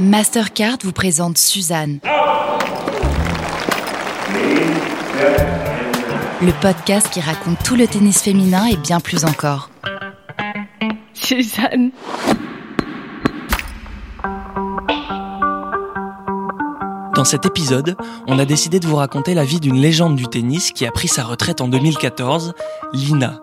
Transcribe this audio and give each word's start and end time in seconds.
Mastercard 0.00 0.78
vous 0.82 0.92
présente 0.92 1.36
Suzanne. 1.36 1.98
Le 6.40 6.60
podcast 6.62 7.10
qui 7.10 7.20
raconte 7.20 7.62
tout 7.62 7.76
le 7.76 7.86
tennis 7.86 8.22
féminin 8.22 8.64
et 8.64 8.76
bien 8.76 8.98
plus 8.98 9.26
encore. 9.26 9.68
Suzanne. 11.12 11.90
Dans 17.14 17.24
cet 17.24 17.44
épisode, 17.44 17.94
on 18.26 18.38
a 18.38 18.46
décidé 18.46 18.80
de 18.80 18.86
vous 18.86 18.96
raconter 18.96 19.34
la 19.34 19.44
vie 19.44 19.60
d'une 19.60 19.76
légende 19.76 20.16
du 20.16 20.26
tennis 20.28 20.72
qui 20.72 20.86
a 20.86 20.90
pris 20.90 21.08
sa 21.08 21.24
retraite 21.24 21.60
en 21.60 21.68
2014, 21.68 22.54
Lina. 22.94 23.42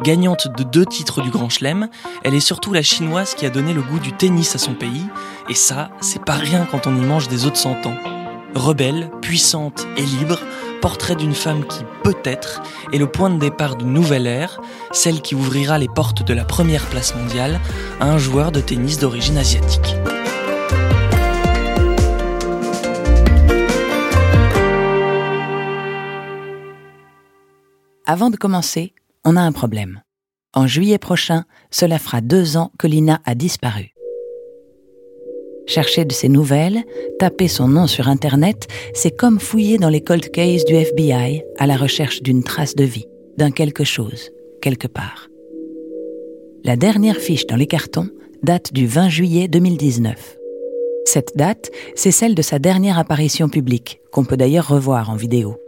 Gagnante 0.00 0.48
de 0.56 0.62
deux 0.62 0.86
titres 0.86 1.20
du 1.20 1.30
Grand 1.30 1.48
Chelem, 1.48 1.88
elle 2.24 2.34
est 2.34 2.40
surtout 2.40 2.72
la 2.72 2.82
chinoise 2.82 3.34
qui 3.34 3.46
a 3.46 3.50
donné 3.50 3.74
le 3.74 3.82
goût 3.82 3.98
du 3.98 4.12
tennis 4.12 4.54
à 4.54 4.58
son 4.58 4.74
pays, 4.74 5.06
et 5.48 5.54
ça, 5.54 5.90
c'est 6.00 6.24
pas 6.24 6.34
rien 6.34 6.66
quand 6.70 6.86
on 6.86 6.96
y 6.96 7.04
mange 7.04 7.28
des 7.28 7.44
os 7.44 7.52
de 7.52 7.56
100 7.56 7.86
ans. 7.86 7.96
Rebelle, 8.54 9.10
puissante 9.20 9.86
et 9.96 10.02
libre, 10.02 10.38
portrait 10.80 11.14
d'une 11.14 11.34
femme 11.34 11.64
qui, 11.66 11.80
peut-être, 12.02 12.62
est 12.92 12.98
le 12.98 13.06
point 13.06 13.30
de 13.30 13.38
départ 13.38 13.76
d'une 13.76 13.92
nouvelle 13.92 14.26
ère, 14.26 14.60
celle 14.90 15.22
qui 15.22 15.34
ouvrira 15.34 15.78
les 15.78 15.88
portes 15.88 16.26
de 16.26 16.34
la 16.34 16.44
première 16.44 16.86
place 16.86 17.14
mondiale 17.14 17.60
à 18.00 18.06
un 18.06 18.18
joueur 18.18 18.50
de 18.52 18.60
tennis 18.60 18.98
d'origine 18.98 19.38
asiatique. 19.38 19.96
Avant 28.04 28.30
de 28.30 28.36
commencer, 28.36 28.92
on 29.24 29.36
a 29.36 29.40
un 29.40 29.52
problème. 29.52 30.02
En 30.54 30.66
juillet 30.66 30.98
prochain, 30.98 31.44
cela 31.70 31.98
fera 31.98 32.20
deux 32.20 32.56
ans 32.56 32.72
que 32.78 32.86
Lina 32.86 33.20
a 33.24 33.34
disparu. 33.34 33.94
Chercher 35.66 36.04
de 36.04 36.12
ses 36.12 36.28
nouvelles, 36.28 36.82
taper 37.18 37.48
son 37.48 37.68
nom 37.68 37.86
sur 37.86 38.08
Internet, 38.08 38.66
c'est 38.94 39.16
comme 39.16 39.38
fouiller 39.38 39.78
dans 39.78 39.88
les 39.88 40.02
cold 40.02 40.30
cases 40.30 40.64
du 40.64 40.74
FBI 40.74 41.42
à 41.58 41.66
la 41.66 41.76
recherche 41.76 42.22
d'une 42.22 42.42
trace 42.42 42.74
de 42.74 42.84
vie, 42.84 43.06
d'un 43.38 43.52
quelque 43.52 43.84
chose, 43.84 44.30
quelque 44.60 44.88
part. 44.88 45.28
La 46.64 46.76
dernière 46.76 47.16
fiche 47.16 47.46
dans 47.46 47.56
les 47.56 47.66
cartons 47.66 48.08
date 48.42 48.72
du 48.72 48.86
20 48.86 49.08
juillet 49.08 49.48
2019. 49.48 50.36
Cette 51.04 51.36
date, 51.36 51.70
c'est 51.94 52.10
celle 52.10 52.34
de 52.34 52.42
sa 52.42 52.58
dernière 52.58 52.98
apparition 52.98 53.48
publique, 53.48 54.00
qu'on 54.10 54.24
peut 54.24 54.36
d'ailleurs 54.36 54.68
revoir 54.68 55.10
en 55.10 55.16
vidéo. 55.16 55.61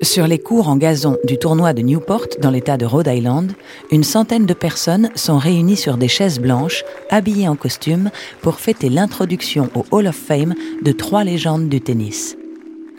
Sur 0.00 0.28
les 0.28 0.38
cours 0.38 0.68
en 0.68 0.76
gazon 0.76 1.16
du 1.24 1.38
tournoi 1.38 1.72
de 1.72 1.82
Newport 1.82 2.28
dans 2.40 2.52
l'État 2.52 2.76
de 2.76 2.86
Rhode 2.86 3.08
Island, 3.08 3.52
une 3.90 4.04
centaine 4.04 4.46
de 4.46 4.54
personnes 4.54 5.10
sont 5.16 5.38
réunies 5.38 5.76
sur 5.76 5.96
des 5.96 6.06
chaises 6.06 6.38
blanches, 6.38 6.84
habillées 7.10 7.48
en 7.48 7.56
costume, 7.56 8.10
pour 8.40 8.60
fêter 8.60 8.90
l'introduction 8.90 9.70
au 9.74 9.84
Hall 9.90 10.06
of 10.06 10.14
Fame 10.14 10.54
de 10.82 10.92
trois 10.92 11.24
légendes 11.24 11.68
du 11.68 11.80
tennis. 11.80 12.36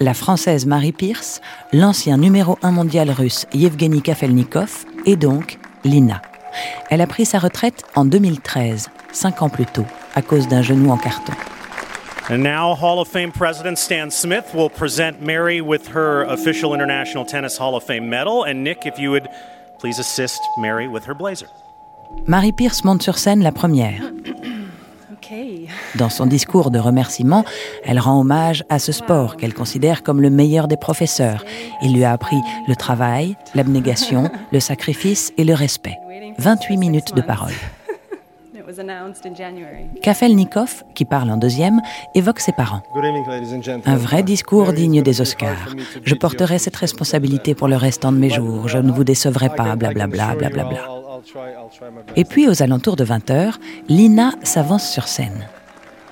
La 0.01 0.13
Française 0.13 0.65
Marie 0.65 0.91
Pierce, 0.91 1.39
l'ancien 1.71 2.17
numéro 2.17 2.57
1 2.63 2.71
mondial 2.71 3.11
russe 3.11 3.45
Yevgeny 3.53 4.01
Kafelnikov 4.01 4.85
et 5.05 5.15
donc 5.15 5.57
Lina. 5.85 6.21
Elle 6.89 7.01
a 7.01 7.07
pris 7.07 7.25
sa 7.25 7.39
retraite 7.39 7.83
en 7.95 8.03
2013, 8.03 8.89
cinq 9.13 9.41
ans 9.41 9.49
plus 9.49 9.65
tôt, 9.65 9.85
à 10.15 10.21
cause 10.21 10.49
d'un 10.49 10.61
genou 10.61 10.91
en 10.91 10.97
carton. 10.97 11.33
And 12.29 12.43
now, 12.43 12.75
Hall 12.75 12.99
of 13.01 13.07
Fame 13.07 13.31
President 13.31 13.79
Stan 13.79 14.11
Smith 14.11 14.53
will 14.53 14.69
present 14.69 15.19
Mary 15.19 15.61
with 15.61 15.87
her 15.87 16.25
official 16.25 16.75
International 16.75 17.25
Tennis 17.25 17.57
Hall 17.57 17.75
of 17.75 17.83
Fame 17.83 18.07
medal. 18.07 18.43
And 18.43 18.63
Nick, 18.63 18.85
if 18.85 18.99
you 18.99 19.09
would 19.09 19.27
please 19.79 19.97
assist 19.97 20.39
Mary 20.55 20.87
with 20.87 21.05
her 21.05 21.15
blazer. 21.15 21.47
Marie 22.27 22.51
Pierce 22.51 22.83
monte 22.83 23.01
sur 23.01 23.17
scène 23.17 23.41
la 23.41 23.51
première. 23.51 24.11
Dans 25.95 26.09
son 26.09 26.27
discours 26.27 26.69
de 26.69 26.79
remerciement, 26.79 27.45
elle 27.83 27.99
rend 27.99 28.19
hommage 28.19 28.63
à 28.69 28.77
ce 28.77 28.91
sport 28.91 29.35
qu'elle 29.35 29.53
considère 29.53 30.03
comme 30.03 30.21
le 30.21 30.29
meilleur 30.29 30.67
des 30.67 30.77
professeurs. 30.77 31.43
Il 31.81 31.93
lui 31.95 32.03
a 32.03 32.11
appris 32.11 32.39
le 32.67 32.75
travail, 32.75 33.37
l'abnégation, 33.55 34.29
le 34.51 34.59
sacrifice 34.59 35.31
et 35.37 35.43
le 35.43 35.53
respect. 35.53 35.97
28 36.37 36.77
minutes 36.77 37.15
de 37.15 37.21
parole. 37.21 37.53
Kafelnikov, 40.01 40.83
qui 40.93 41.05
parle 41.05 41.31
en 41.31 41.37
deuxième, 41.37 41.81
évoque 42.15 42.39
ses 42.39 42.51
parents. 42.51 42.81
Un 43.85 43.95
vrai 43.97 44.23
discours 44.23 44.73
digne 44.73 45.01
des 45.01 45.21
Oscars. 45.21 45.75
Je 46.03 46.15
porterai 46.15 46.59
cette 46.59 46.75
responsabilité 46.75 47.55
pour 47.55 47.67
le 47.67 47.75
restant 47.75 48.11
de 48.11 48.17
mes 48.17 48.29
jours. 48.29 48.67
Je 48.67 48.77
ne 48.77 48.91
vous 48.91 49.03
décevrai 49.03 49.49
pas, 49.49 49.75
blablabla, 49.75 50.35
blablabla. 50.35 50.87
Et 52.15 52.25
puis, 52.25 52.47
aux 52.47 52.63
alentours 52.63 52.95
de 52.95 53.03
20 53.03 53.29
heures, 53.31 53.59
Lina 53.87 54.31
s'avance 54.43 54.89
sur 54.89 55.07
scène. 55.07 55.47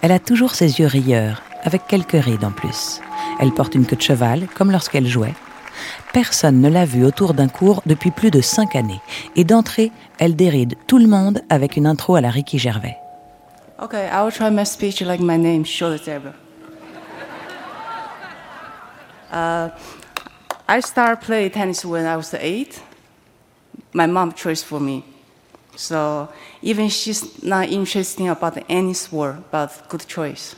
Elle 0.01 0.11
a 0.11 0.19
toujours 0.19 0.55
ses 0.55 0.79
yeux 0.79 0.87
rieurs, 0.87 1.41
avec 1.63 1.87
quelques 1.87 2.23
rides 2.23 2.43
en 2.43 2.51
plus. 2.51 3.01
Elle 3.39 3.51
porte 3.51 3.75
une 3.75 3.85
queue 3.85 3.95
de 3.95 4.01
cheval, 4.01 4.47
comme 4.55 4.71
lorsqu'elle 4.71 5.07
jouait. 5.07 5.33
Personne 6.13 6.61
ne 6.61 6.69
l'a 6.69 6.85
vue 6.85 7.05
autour 7.05 7.33
d'un 7.33 7.47
cours 7.47 7.81
depuis 7.85 8.11
plus 8.11 8.31
de 8.31 8.41
cinq 8.41 8.75
années. 8.75 9.01
Et 9.35 9.43
d'entrée, 9.43 9.91
elle 10.19 10.35
déride 10.35 10.75
tout 10.87 10.97
le 10.97 11.07
monde 11.07 11.41
avec 11.49 11.77
une 11.77 11.87
intro 11.87 12.15
à 12.15 12.21
la 12.21 12.29
Ricky 12.29 12.59
Gervais. 12.59 12.97
Okay, 13.79 14.09
I 14.11 14.23
will 14.23 14.31
try 14.31 14.49
my 14.49 14.65
speech 14.65 15.01
like 15.01 15.21
my 15.21 15.37
name, 15.37 15.63
as 15.63 16.07
ever. 16.07 16.33
Uh, 19.31 19.69
I 20.67 20.79
started 20.81 21.21
playing 21.21 21.51
tennis 21.51 21.85
when 21.85 22.05
I 22.05 22.15
was 22.15 22.33
eight. 22.33 22.81
My 23.93 24.07
mom 24.07 24.33
chose 24.33 24.63
for 24.63 24.79
me. 24.79 25.03
So 25.75 26.29
even 26.63 26.89
she's 26.89 27.43
not 27.43 27.69
interested 27.69 28.27
about 28.27 28.57
any 28.67 28.93
sport, 28.93 29.51
but 29.51 29.69
good 29.89 30.07
choice. 30.07 30.55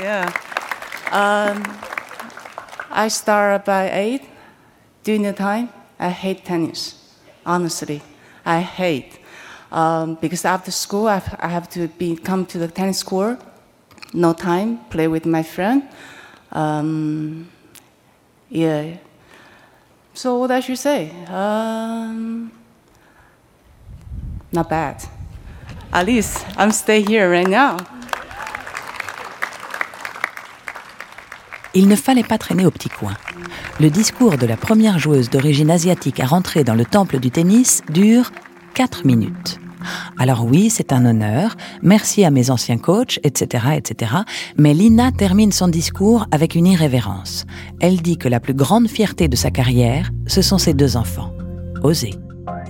Yeah. 0.00 0.30
Um, 1.10 1.64
I 2.90 3.08
start 3.08 3.64
by 3.64 3.90
eight. 3.90 4.22
During 5.04 5.22
the 5.22 5.32
time, 5.32 5.70
I 5.98 6.10
hate 6.10 6.44
tennis. 6.44 7.14
Honestly, 7.44 8.02
I 8.44 8.60
hate 8.60 9.18
um, 9.70 10.16
because 10.16 10.44
after 10.44 10.70
school 10.70 11.08
I, 11.08 11.22
I 11.38 11.48
have 11.48 11.68
to 11.70 11.88
be 11.88 12.16
come 12.16 12.46
to 12.46 12.58
the 12.58 12.68
tennis 12.68 13.02
court. 13.02 13.40
No 14.12 14.32
time, 14.32 14.78
play 14.90 15.08
with 15.08 15.26
my 15.26 15.42
friend. 15.42 15.88
Um, 16.52 17.48
yeah. 18.48 18.96
So 20.14 20.38
what 20.38 20.50
I 20.50 20.60
should 20.60 20.78
say? 20.78 21.10
Um, 21.26 22.50
not 24.50 24.68
bad. 24.68 25.04
At 25.92 26.06
least 26.06 26.44
I'm 26.56 26.72
stay 26.72 27.02
here 27.02 27.30
right 27.30 27.46
now. 27.46 27.76
Il 31.74 31.88
ne 31.88 31.96
fallait 31.96 32.22
pas 32.22 32.38
traîner 32.38 32.66
au 32.66 32.70
petit 32.70 32.88
coin. 32.88 33.14
Le 33.80 33.90
discours 33.90 34.36
de 34.38 34.46
la 34.46 34.56
première 34.56 34.98
joueuse 34.98 35.30
d'origine 35.30 35.70
asiatique 35.70 36.20
à 36.20 36.26
rentrer 36.26 36.64
dans 36.64 36.74
le 36.74 36.84
temple 36.84 37.18
du 37.18 37.30
tennis 37.30 37.82
dure 37.90 38.32
4 38.74 39.04
minutes. 39.04 39.60
Alors 40.18 40.44
oui, 40.44 40.70
c'est 40.70 40.92
un 40.92 41.04
honneur, 41.04 41.56
merci 41.82 42.24
à 42.24 42.30
mes 42.30 42.50
anciens 42.50 42.78
coachs, 42.78 43.20
etc., 43.22 43.66
etc. 43.76 44.12
Mais 44.56 44.74
Lina 44.74 45.12
termine 45.12 45.52
son 45.52 45.68
discours 45.68 46.26
avec 46.32 46.54
une 46.54 46.66
irrévérence. 46.66 47.46
Elle 47.80 48.02
dit 48.02 48.16
que 48.16 48.28
la 48.28 48.40
plus 48.40 48.54
grande 48.54 48.88
fierté 48.88 49.28
de 49.28 49.36
sa 49.36 49.50
carrière, 49.50 50.10
ce 50.26 50.42
sont 50.42 50.58
ses 50.58 50.74
deux 50.74 50.96
enfants. 50.96 51.32
Osez. 51.82 52.14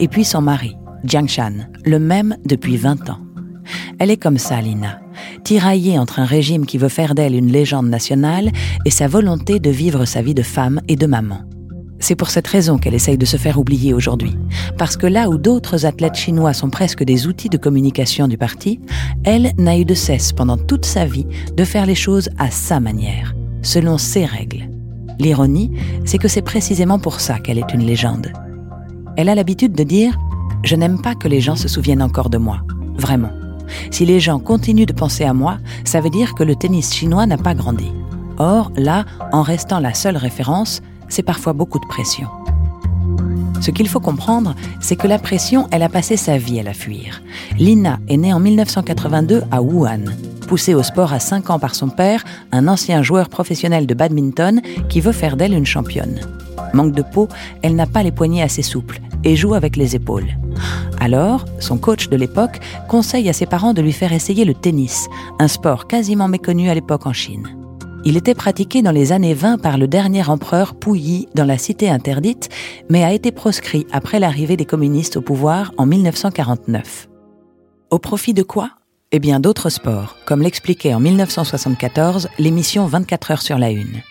Et 0.00 0.08
puis 0.08 0.24
son 0.24 0.42
mari, 0.42 0.76
Jiang 1.04 1.28
Shan, 1.28 1.68
le 1.84 1.98
même 1.98 2.36
depuis 2.44 2.76
20 2.76 3.08
ans. 3.10 3.20
Elle 3.98 4.10
est 4.10 4.16
comme 4.16 4.38
ça, 4.38 4.60
Lina, 4.60 5.00
tiraillée 5.44 5.98
entre 5.98 6.20
un 6.20 6.24
régime 6.24 6.66
qui 6.66 6.78
veut 6.78 6.88
faire 6.88 7.14
d'elle 7.14 7.34
une 7.34 7.52
légende 7.52 7.88
nationale 7.88 8.50
et 8.84 8.90
sa 8.90 9.08
volonté 9.08 9.60
de 9.60 9.70
vivre 9.70 10.04
sa 10.04 10.22
vie 10.22 10.34
de 10.34 10.42
femme 10.42 10.80
et 10.88 10.96
de 10.96 11.06
maman. 11.06 11.40
C'est 12.00 12.14
pour 12.14 12.30
cette 12.30 12.46
raison 12.46 12.78
qu'elle 12.78 12.94
essaye 12.94 13.18
de 13.18 13.24
se 13.24 13.36
faire 13.36 13.58
oublier 13.58 13.92
aujourd'hui. 13.92 14.36
Parce 14.76 14.96
que 14.96 15.06
là 15.06 15.28
où 15.28 15.36
d'autres 15.36 15.84
athlètes 15.84 16.14
chinois 16.14 16.52
sont 16.52 16.70
presque 16.70 17.02
des 17.02 17.26
outils 17.26 17.48
de 17.48 17.56
communication 17.56 18.28
du 18.28 18.38
parti, 18.38 18.80
elle 19.24 19.52
n'a 19.58 19.78
eu 19.78 19.84
de 19.84 19.94
cesse 19.94 20.32
pendant 20.32 20.56
toute 20.56 20.84
sa 20.84 21.04
vie 21.04 21.26
de 21.56 21.64
faire 21.64 21.86
les 21.86 21.96
choses 21.96 22.28
à 22.38 22.50
sa 22.50 22.78
manière, 22.78 23.34
selon 23.62 23.98
ses 23.98 24.24
règles. 24.24 24.70
L'ironie, 25.18 25.72
c'est 26.04 26.18
que 26.18 26.28
c'est 26.28 26.42
précisément 26.42 27.00
pour 27.00 27.20
ça 27.20 27.40
qu'elle 27.40 27.58
est 27.58 27.74
une 27.74 27.84
légende. 27.84 28.32
Elle 29.16 29.28
a 29.28 29.34
l'habitude 29.34 29.72
de 29.72 29.82
dire⁇ 29.82 30.12
Je 30.62 30.76
n'aime 30.76 31.02
pas 31.02 31.16
que 31.16 31.26
les 31.26 31.40
gens 31.40 31.56
se 31.56 31.66
souviennent 31.66 32.02
encore 32.02 32.30
de 32.30 32.38
moi, 32.38 32.60
vraiment. 32.96 33.32
Si 33.90 34.04
les 34.04 34.20
gens 34.20 34.38
continuent 34.38 34.86
de 34.86 34.92
penser 34.92 35.24
à 35.24 35.34
moi, 35.34 35.58
ça 35.84 36.00
veut 36.00 36.10
dire 36.10 36.34
que 36.34 36.44
le 36.44 36.54
tennis 36.54 36.92
chinois 36.92 37.26
n'a 37.26 37.38
pas 37.38 37.54
grandi. 37.54 37.90
Or, 38.38 38.70
là, 38.76 39.04
en 39.32 39.42
restant 39.42 39.80
la 39.80 39.94
seule 39.94 40.16
référence, 40.16 40.80
c'est 41.08 41.22
parfois 41.22 41.52
beaucoup 41.52 41.78
de 41.78 41.86
pression. 41.86 42.28
Ce 43.60 43.72
qu'il 43.72 43.88
faut 43.88 44.00
comprendre, 44.00 44.54
c'est 44.80 44.94
que 44.94 45.08
la 45.08 45.18
pression, 45.18 45.66
elle 45.72 45.82
a 45.82 45.88
passé 45.88 46.16
sa 46.16 46.38
vie 46.38 46.60
à 46.60 46.62
la 46.62 46.74
fuir. 46.74 47.22
Lina 47.58 47.98
est 48.08 48.16
née 48.16 48.32
en 48.32 48.38
1982 48.38 49.42
à 49.50 49.62
Wuhan. 49.62 50.04
Poussée 50.46 50.74
au 50.74 50.82
sport 50.82 51.12
à 51.12 51.18
5 51.18 51.50
ans 51.50 51.58
par 51.58 51.74
son 51.74 51.88
père, 51.88 52.24
un 52.52 52.68
ancien 52.68 53.02
joueur 53.02 53.28
professionnel 53.28 53.86
de 53.86 53.94
badminton 53.94 54.60
qui 54.88 55.00
veut 55.00 55.12
faire 55.12 55.36
d'elle 55.36 55.54
une 55.54 55.66
championne. 55.66 56.20
Manque 56.72 56.92
de 56.92 57.02
peau, 57.02 57.28
elle 57.62 57.74
n'a 57.74 57.86
pas 57.86 58.02
les 58.02 58.12
poignets 58.12 58.42
assez 58.42 58.62
souples 58.62 59.00
et 59.24 59.36
joue 59.36 59.54
avec 59.54 59.76
les 59.76 59.96
épaules. 59.96 60.36
Alors, 61.00 61.44
son 61.60 61.78
coach 61.78 62.08
de 62.08 62.16
l'époque 62.16 62.58
conseille 62.88 63.28
à 63.28 63.32
ses 63.32 63.46
parents 63.46 63.74
de 63.74 63.82
lui 63.82 63.92
faire 63.92 64.12
essayer 64.12 64.44
le 64.44 64.54
tennis, 64.54 65.08
un 65.38 65.48
sport 65.48 65.86
quasiment 65.86 66.28
méconnu 66.28 66.68
à 66.68 66.74
l'époque 66.74 67.06
en 67.06 67.12
Chine. 67.12 67.48
Il 68.04 68.16
était 68.16 68.34
pratiqué 68.34 68.80
dans 68.80 68.92
les 68.92 69.12
années 69.12 69.34
20 69.34 69.58
par 69.58 69.76
le 69.76 69.88
dernier 69.88 70.28
empereur 70.28 70.74
Puyi 70.74 71.28
dans 71.34 71.44
la 71.44 71.58
cité 71.58 71.90
interdite, 71.90 72.48
mais 72.88 73.04
a 73.04 73.12
été 73.12 73.32
proscrit 73.32 73.86
après 73.92 74.20
l'arrivée 74.20 74.56
des 74.56 74.64
communistes 74.64 75.16
au 75.16 75.20
pouvoir 75.20 75.72
en 75.76 75.86
1949. 75.86 77.08
Au 77.90 77.98
profit 77.98 78.34
de 78.34 78.42
quoi? 78.42 78.70
Eh 79.10 79.18
bien 79.18 79.40
d'autres 79.40 79.70
sports, 79.70 80.16
comme 80.26 80.42
l'expliquait 80.42 80.94
en 80.94 81.00
1974 81.00 82.28
l'émission 82.38 82.86
24 82.86 83.30
heures 83.30 83.42
sur 83.42 83.58
la 83.58 83.70
Une. 83.70 84.02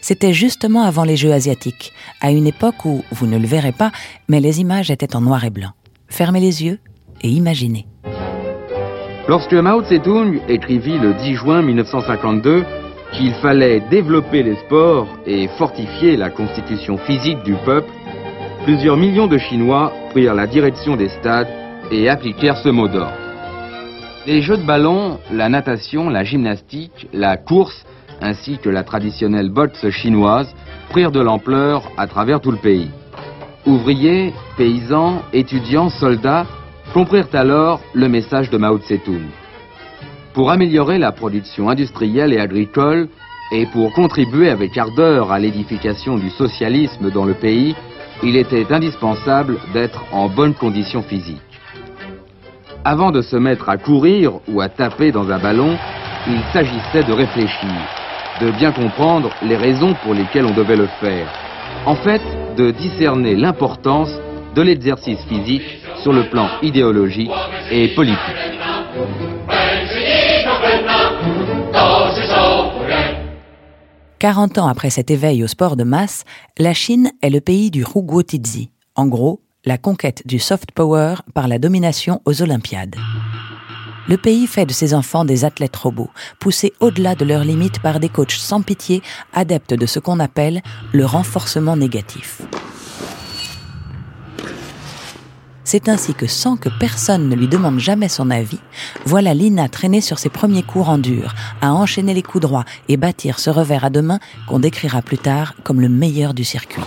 C'était 0.00 0.32
justement 0.32 0.82
avant 0.82 1.04
les 1.04 1.16
Jeux 1.16 1.32
asiatiques, 1.32 1.92
à 2.20 2.30
une 2.30 2.46
époque 2.46 2.84
où, 2.84 3.04
vous 3.12 3.26
ne 3.26 3.38
le 3.38 3.46
verrez 3.46 3.72
pas, 3.72 3.92
mais 4.28 4.40
les 4.40 4.60
images 4.60 4.90
étaient 4.90 5.16
en 5.16 5.20
noir 5.20 5.44
et 5.44 5.50
blanc. 5.50 5.70
Fermez 6.08 6.40
les 6.40 6.64
yeux 6.64 6.78
et 7.22 7.28
imaginez. 7.28 7.86
Lorsque 9.28 9.54
Mao 9.54 9.82
Tse-tung 9.82 10.40
écrivit 10.48 10.98
le 10.98 11.14
10 11.14 11.34
juin 11.34 11.62
1952 11.62 12.64
qu'il 13.12 13.34
fallait 13.34 13.80
développer 13.90 14.42
les 14.42 14.56
sports 14.56 15.08
et 15.26 15.48
fortifier 15.58 16.16
la 16.16 16.30
constitution 16.30 16.96
physique 16.98 17.42
du 17.42 17.54
peuple, 17.64 17.90
plusieurs 18.64 18.96
millions 18.96 19.26
de 19.26 19.38
Chinois 19.38 19.92
prirent 20.10 20.34
la 20.34 20.46
direction 20.46 20.96
des 20.96 21.08
stades 21.08 21.48
et 21.90 22.08
appliquèrent 22.08 22.58
ce 22.58 22.68
mot 22.68 22.88
d'ordre. 22.88 23.12
Les 24.26 24.42
jeux 24.42 24.56
de 24.56 24.66
ballon, 24.66 25.18
la 25.32 25.48
natation, 25.48 26.10
la 26.10 26.24
gymnastique, 26.24 27.08
la 27.12 27.36
course, 27.36 27.84
ainsi 28.20 28.58
que 28.58 28.68
la 28.68 28.82
traditionnelle 28.82 29.50
boxe 29.50 29.88
chinoise, 29.90 30.54
prirent 30.90 31.12
de 31.12 31.20
l'ampleur 31.20 31.82
à 31.96 32.06
travers 32.06 32.40
tout 32.40 32.50
le 32.50 32.58
pays. 32.58 32.90
Ouvriers, 33.66 34.32
paysans, 34.56 35.22
étudiants, 35.32 35.88
soldats 35.90 36.46
comprirent 36.94 37.34
alors 37.34 37.80
le 37.94 38.08
message 38.08 38.48
de 38.50 38.56
Mao 38.56 38.78
Tse-tung. 38.78 39.28
Pour 40.34 40.50
améliorer 40.50 40.98
la 40.98 41.12
production 41.12 41.68
industrielle 41.68 42.32
et 42.32 42.38
agricole 42.38 43.08
et 43.52 43.66
pour 43.66 43.92
contribuer 43.92 44.50
avec 44.50 44.76
ardeur 44.76 45.32
à 45.32 45.38
l'édification 45.38 46.16
du 46.16 46.30
socialisme 46.30 47.10
dans 47.10 47.24
le 47.24 47.34
pays, 47.34 47.74
il 48.22 48.36
était 48.36 48.72
indispensable 48.72 49.58
d'être 49.72 50.04
en 50.12 50.28
bonne 50.28 50.54
condition 50.54 51.02
physique. 51.02 51.40
Avant 52.84 53.10
de 53.10 53.20
se 53.20 53.36
mettre 53.36 53.68
à 53.68 53.78
courir 53.78 54.34
ou 54.48 54.60
à 54.60 54.68
taper 54.68 55.10
dans 55.10 55.30
un 55.30 55.38
ballon, 55.38 55.76
il 56.28 56.40
s'agissait 56.52 57.04
de 57.04 57.12
réfléchir, 57.12 57.72
de 58.40 58.50
bien 58.50 58.72
comprendre 58.72 59.30
les 59.42 59.56
raisons 59.56 59.94
pour 60.02 60.14
lesquelles 60.14 60.46
on 60.46 60.54
devait 60.54 60.76
le 60.76 60.88
faire. 61.00 61.26
En 61.86 61.96
fait, 61.96 62.22
de 62.56 62.70
discerner 62.70 63.34
l'importance 63.34 64.10
de 64.54 64.62
l'exercice 64.62 65.20
physique 65.28 65.62
sur 66.02 66.12
le 66.12 66.28
plan 66.28 66.48
idéologique 66.62 67.30
et 67.70 67.88
politique. 67.94 68.18
40 74.18 74.58
ans 74.58 74.66
après 74.66 74.90
cet 74.90 75.10
éveil 75.10 75.44
au 75.44 75.46
sport 75.46 75.76
de 75.76 75.84
masse, 75.84 76.24
la 76.58 76.72
Chine 76.72 77.10
est 77.22 77.30
le 77.30 77.40
pays 77.40 77.70
du 77.70 77.84
Tizi, 78.26 78.70
en 78.94 79.06
gros, 79.06 79.40
la 79.64 79.76
conquête 79.76 80.22
du 80.26 80.38
soft 80.38 80.72
power 80.72 81.16
par 81.34 81.48
la 81.48 81.58
domination 81.58 82.22
aux 82.24 82.40
Olympiades. 82.40 82.96
Le 84.08 84.16
pays 84.16 84.46
fait 84.46 84.66
de 84.66 84.72
ses 84.72 84.94
enfants 84.94 85.24
des 85.24 85.44
athlètes 85.44 85.76
robots, 85.76 86.10
poussés 86.38 86.72
au-delà 86.80 87.14
de 87.14 87.24
leurs 87.24 87.44
limites 87.44 87.80
par 87.80 87.98
des 87.98 88.08
coachs 88.08 88.32
sans 88.32 88.62
pitié, 88.62 89.02
adeptes 89.32 89.74
de 89.74 89.86
ce 89.86 89.98
qu'on 89.98 90.20
appelle 90.20 90.62
le 90.92 91.04
renforcement 91.04 91.76
négatif. 91.76 92.42
C'est 95.64 95.88
ainsi 95.88 96.14
que 96.14 96.28
sans 96.28 96.56
que 96.56 96.68
personne 96.78 97.28
ne 97.28 97.34
lui 97.34 97.48
demande 97.48 97.80
jamais 97.80 98.08
son 98.08 98.30
avis, 98.30 98.60
voilà 99.04 99.34
Lina 99.34 99.68
traîner 99.68 100.00
sur 100.00 100.20
ses 100.20 100.28
premiers 100.28 100.62
cours 100.62 100.88
en 100.88 100.98
dur, 100.98 101.34
à 101.60 101.72
enchaîner 101.74 102.14
les 102.14 102.22
coups 102.22 102.42
droits 102.42 102.64
et 102.88 102.96
bâtir 102.96 103.40
ce 103.40 103.50
revers 103.50 103.84
à 103.84 103.90
deux 103.90 104.02
mains 104.02 104.20
qu'on 104.46 104.60
décrira 104.60 105.02
plus 105.02 105.18
tard 105.18 105.54
comme 105.64 105.80
le 105.80 105.88
meilleur 105.88 106.34
du 106.34 106.44
circuit. 106.44 106.84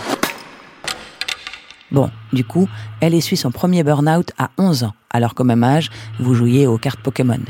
Bon, 1.92 2.10
du 2.32 2.44
coup, 2.44 2.70
elle 3.02 3.12
essuie 3.12 3.36
son 3.36 3.50
premier 3.50 3.82
burn-out 3.82 4.32
à 4.38 4.50
11 4.56 4.84
ans, 4.84 4.94
alors 5.10 5.34
qu'au 5.34 5.44
même 5.44 5.64
âge, 5.64 5.90
vous 6.18 6.34
jouiez 6.34 6.66
aux 6.66 6.78
cartes 6.78 7.00
Pokémon. 7.00 7.40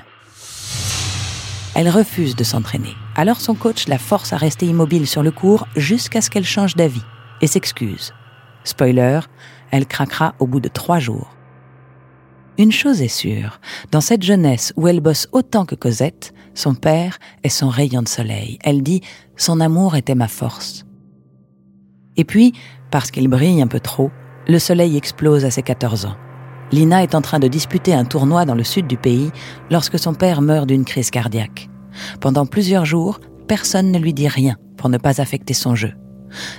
Elle 1.74 1.88
refuse 1.88 2.34
de 2.34 2.44
s'entraîner. 2.44 2.94
Alors 3.14 3.40
son 3.40 3.54
coach 3.54 3.86
la 3.86 3.98
force 3.98 4.32
à 4.32 4.36
rester 4.36 4.66
immobile 4.66 5.06
sur 5.06 5.22
le 5.22 5.30
cours 5.30 5.66
jusqu'à 5.76 6.20
ce 6.20 6.30
qu'elle 6.30 6.44
change 6.44 6.74
d'avis 6.74 7.04
et 7.40 7.46
s'excuse. 7.46 8.12
Spoiler, 8.64 9.20
elle 9.70 9.86
craquera 9.86 10.34
au 10.38 10.46
bout 10.46 10.60
de 10.60 10.68
trois 10.68 10.98
jours. 10.98 11.36
Une 12.58 12.72
chose 12.72 13.00
est 13.00 13.08
sûre, 13.08 13.60
dans 13.90 14.00
cette 14.00 14.22
jeunesse 14.22 14.72
où 14.76 14.88
elle 14.88 15.00
bosse 15.00 15.28
autant 15.32 15.64
que 15.64 15.74
Cosette, 15.74 16.34
son 16.54 16.74
père 16.74 17.18
est 17.42 17.48
son 17.48 17.68
rayon 17.68 18.02
de 18.02 18.08
soleil. 18.08 18.58
Elle 18.62 18.82
dit⁇ 18.82 19.00
Son 19.36 19.60
amour 19.60 19.96
était 19.96 20.14
ma 20.14 20.28
force⁇ 20.28 20.80
Et 22.16 22.24
puis, 22.24 22.52
parce 22.90 23.10
qu'il 23.10 23.28
brille 23.28 23.62
un 23.62 23.66
peu 23.68 23.80
trop, 23.80 24.10
le 24.46 24.58
soleil 24.58 24.96
explose 24.96 25.44
à 25.44 25.50
ses 25.50 25.62
14 25.62 26.06
ans. 26.06 26.16
Lina 26.72 27.02
est 27.02 27.14
en 27.14 27.20
train 27.20 27.38
de 27.38 27.48
disputer 27.48 27.94
un 27.94 28.04
tournoi 28.04 28.44
dans 28.44 28.54
le 28.54 28.64
sud 28.64 28.86
du 28.86 28.96
pays 28.96 29.30
lorsque 29.70 29.98
son 29.98 30.14
père 30.14 30.40
meurt 30.40 30.66
d'une 30.66 30.84
crise 30.84 31.10
cardiaque. 31.10 31.68
Pendant 32.20 32.46
plusieurs 32.46 32.84
jours, 32.84 33.20
personne 33.48 33.90
ne 33.90 33.98
lui 33.98 34.14
dit 34.14 34.28
rien 34.28 34.56
pour 34.76 34.88
ne 34.88 34.98
pas 34.98 35.20
affecter 35.20 35.54
son 35.54 35.74
jeu. 35.74 35.92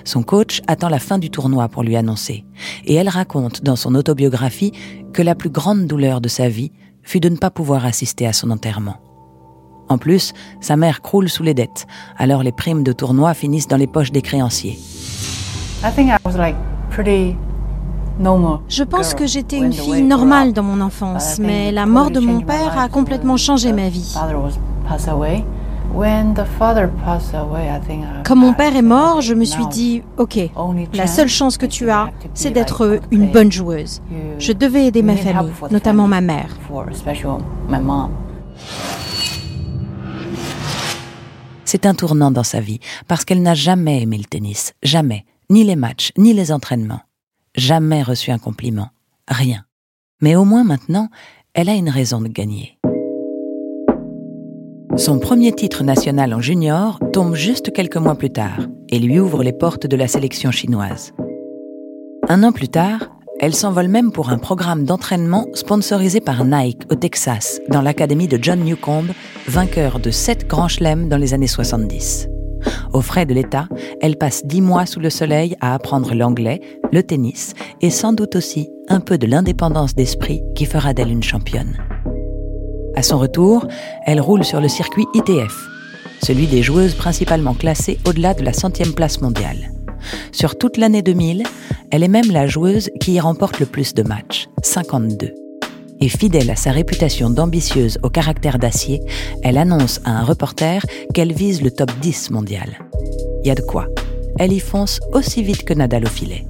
Son 0.04 0.24
coach 0.24 0.62
attend 0.68 0.90
la 0.90 1.00
fin 1.00 1.18
du 1.18 1.30
tournoi 1.30 1.70
pour 1.70 1.84
lui 1.84 1.96
annoncer, 1.96 2.46
et 2.86 2.94
elle 2.96 3.08
raconte 3.08 3.64
dans 3.64 3.78
son 3.78 3.96
autobiographie 3.96 4.74
que 5.14 5.22
la 5.22 5.34
plus 5.34 5.50
grande 5.50 5.88
douleur 5.88 6.20
de 6.20 6.28
sa 6.28 6.50
vie 6.50 6.74
fut 7.04 7.22
de 7.22 7.30
ne 7.30 7.38
pas 7.38 7.50
pouvoir 7.50 7.86
assister 7.86 8.28
à 8.28 8.34
son 8.34 8.52
enterrement. 8.52 8.98
En 9.88 9.98
plus, 9.98 10.34
sa 10.62 10.78
mère 10.78 11.02
croule 11.02 11.30
sous 11.30 11.44
les 11.44 11.54
dettes, 11.54 11.88
alors 12.18 12.44
les 12.44 12.52
primes 12.52 12.84
de 12.84 12.94
tournoi 12.94 13.34
finissent 13.34 13.68
dans 13.68 13.78
les 13.78 13.88
poches 13.88 14.12
des 14.12 14.22
créanciers. 14.22 14.78
Je 18.20 18.84
pense 18.84 19.14
que 19.14 19.26
j'étais 19.26 19.58
une 19.58 19.74
fille 19.74 20.04
normale 20.04 20.54
dans 20.54 20.64
mon 20.64 20.82
enfance, 20.82 21.40
mais 21.40 21.72
la 21.72 21.86
mort 21.86 22.12
de 22.12 22.20
mon 22.20 22.42
père 22.42 22.78
a 22.78 22.90
complètement 22.90 23.38
changé 23.38 23.72
ma 23.74 23.90
vie. 23.90 24.16
Quand 28.24 28.36
mon 28.36 28.54
père 28.54 28.76
est 28.76 28.82
mort, 28.82 29.22
je 29.22 29.34
me 29.34 29.44
suis 29.44 29.66
dit, 29.68 30.04
OK, 30.18 30.40
la 30.94 31.08
seule 31.08 31.28
chance 31.28 31.58
que 31.58 31.66
tu 31.66 31.90
as, 31.90 32.10
c'est 32.34 32.52
d'être 32.52 33.00
une 33.12 33.32
bonne 33.32 33.52
joueuse. 33.52 34.02
Je 34.40 34.54
devais 34.54 34.86
aider 34.86 35.02
ma 35.02 35.16
famille, 35.16 35.52
notamment 35.70 36.08
ma 36.08 36.22
mère. 36.22 36.58
C'est 41.66 41.86
un 41.86 41.94
tournant 41.94 42.32
dans 42.32 42.44
sa 42.44 42.60
vie, 42.60 42.80
parce 43.08 43.24
qu'elle 43.24 43.42
n'a 43.42 43.54
jamais 43.54 44.02
aimé 44.02 44.18
le 44.18 44.26
tennis, 44.26 44.74
jamais, 44.84 45.26
ni 45.50 45.64
les 45.64 45.78
matchs, 45.78 46.12
ni 46.18 46.34
les 46.34 46.52
entraînements. 46.52 47.00
Jamais 47.56 48.02
reçu 48.02 48.32
un 48.32 48.38
compliment, 48.38 48.90
rien. 49.28 49.66
Mais 50.22 50.36
au 50.36 50.46
moins 50.46 50.64
maintenant, 50.64 51.10
elle 51.54 51.68
a 51.68 51.74
une 51.74 51.90
raison 51.90 52.22
de 52.22 52.30
gagner. 52.30 52.78
Son 54.96 55.20
premier 55.20 55.52
titre 55.52 55.84
national 55.84 56.34
en 56.34 56.42
junior 56.42 57.00
tombe 57.12 57.36
juste 57.36 57.74
quelques 57.74 57.98
mois 57.98 58.16
plus 58.16 58.30
tard 58.30 58.68
et 58.90 59.00
lui 59.00 59.20
ouvre 59.20 59.44
les 59.44 59.54
portes 59.54 59.88
de 59.88 59.96
la 59.98 60.08
sélection 60.08 60.52
chinoise. 60.52 61.14
Un 62.30 62.44
an 62.44 62.52
plus 62.54 62.70
tard, 62.70 63.10
elle 63.40 63.56
s'envole 63.56 63.88
même 63.88 64.12
pour 64.12 64.30
un 64.30 64.38
programme 64.38 64.86
d'entraînement 64.86 65.48
sponsorisé 65.54 66.22
par 66.22 66.46
Nike 66.46 66.84
au 66.90 66.96
Texas, 66.96 67.60
dans 67.70 67.82
l'académie 67.82 68.28
de 68.28 68.38
John 68.42 68.60
Newcomb, 68.60 69.08
vainqueur 69.48 70.00
de 70.00 70.12
sept 70.12 70.48
grands 70.48 70.68
chelems 70.68 71.10
dans 71.10 71.18
les 71.18 71.34
années 71.34 71.48
70. 71.48 72.28
Aux 72.94 73.02
frais 73.02 73.26
de 73.26 73.34
l'État, 73.34 73.68
elle 74.02 74.18
passe 74.18 74.46
dix 74.46 74.62
mois 74.62 74.86
sous 74.86 75.00
le 75.00 75.10
soleil 75.10 75.56
à 75.62 75.74
apprendre 75.74 76.14
l'anglais, 76.14 76.62
le 76.92 77.04
tennis 77.04 77.54
et 77.82 77.90
sans 77.90 78.14
doute 78.14 78.36
aussi 78.36 78.70
un 78.90 79.00
peu 79.00 79.18
de 79.18 79.28
l'indépendance 79.28 79.96
d'esprit 79.96 80.44
qui 80.56 80.66
fera 80.66 80.94
d'elle 80.94 81.12
une 81.12 81.24
championne. 81.24 81.78
À 82.96 83.04
son 83.04 83.18
retour, 83.18 83.68
elle 84.06 84.20
roule 84.20 84.44
sur 84.44 84.60
le 84.60 84.68
circuit 84.68 85.06
ITF, 85.14 85.70
celui 86.24 86.48
des 86.48 86.62
joueuses 86.62 86.94
principalement 86.94 87.54
classées 87.54 88.00
au-delà 88.06 88.34
de 88.34 88.44
la 88.44 88.54
centième 88.54 88.94
place 88.94 89.22
mondiale. 89.22 89.72
Sur 90.32 90.58
toute 90.58 90.78
l'année 90.78 91.02
2000, 91.02 91.44
elle 91.92 92.04
est 92.04 92.08
même 92.08 92.32
la 92.32 92.48
joueuse 92.48 92.90
qui 93.00 93.14
y 93.14 93.20
remporte 93.20 93.60
le 93.60 93.66
plus 93.66 93.94
de 93.94 94.04
matchs, 94.04 94.48
52. 94.64 95.41
Et 96.02 96.10
fidèle 96.10 96.50
à 96.50 96.56
sa 96.56 96.72
réputation 96.72 97.30
d'ambitieuse 97.30 98.00
au 98.02 98.10
caractère 98.10 98.58
d'acier, 98.58 99.02
elle 99.44 99.58
annonce 99.58 100.02
à 100.04 100.10
un 100.12 100.24
reporter 100.24 100.84
qu'elle 101.14 101.32
vise 101.32 101.62
le 101.62 101.70
top 101.70 101.92
10 102.02 102.32
mondial. 102.32 102.80
Y 103.44 103.52
a 103.52 103.56
de 103.56 103.62
quoi. 103.62 103.88
Elle 104.40 104.52
y 104.52 104.60
fonce 104.60 105.00
aussi 105.14 105.44
vite 105.44 105.64
que 105.64 105.74
Nadal 105.74 106.06
au 106.06 106.10
filet. 106.10 106.48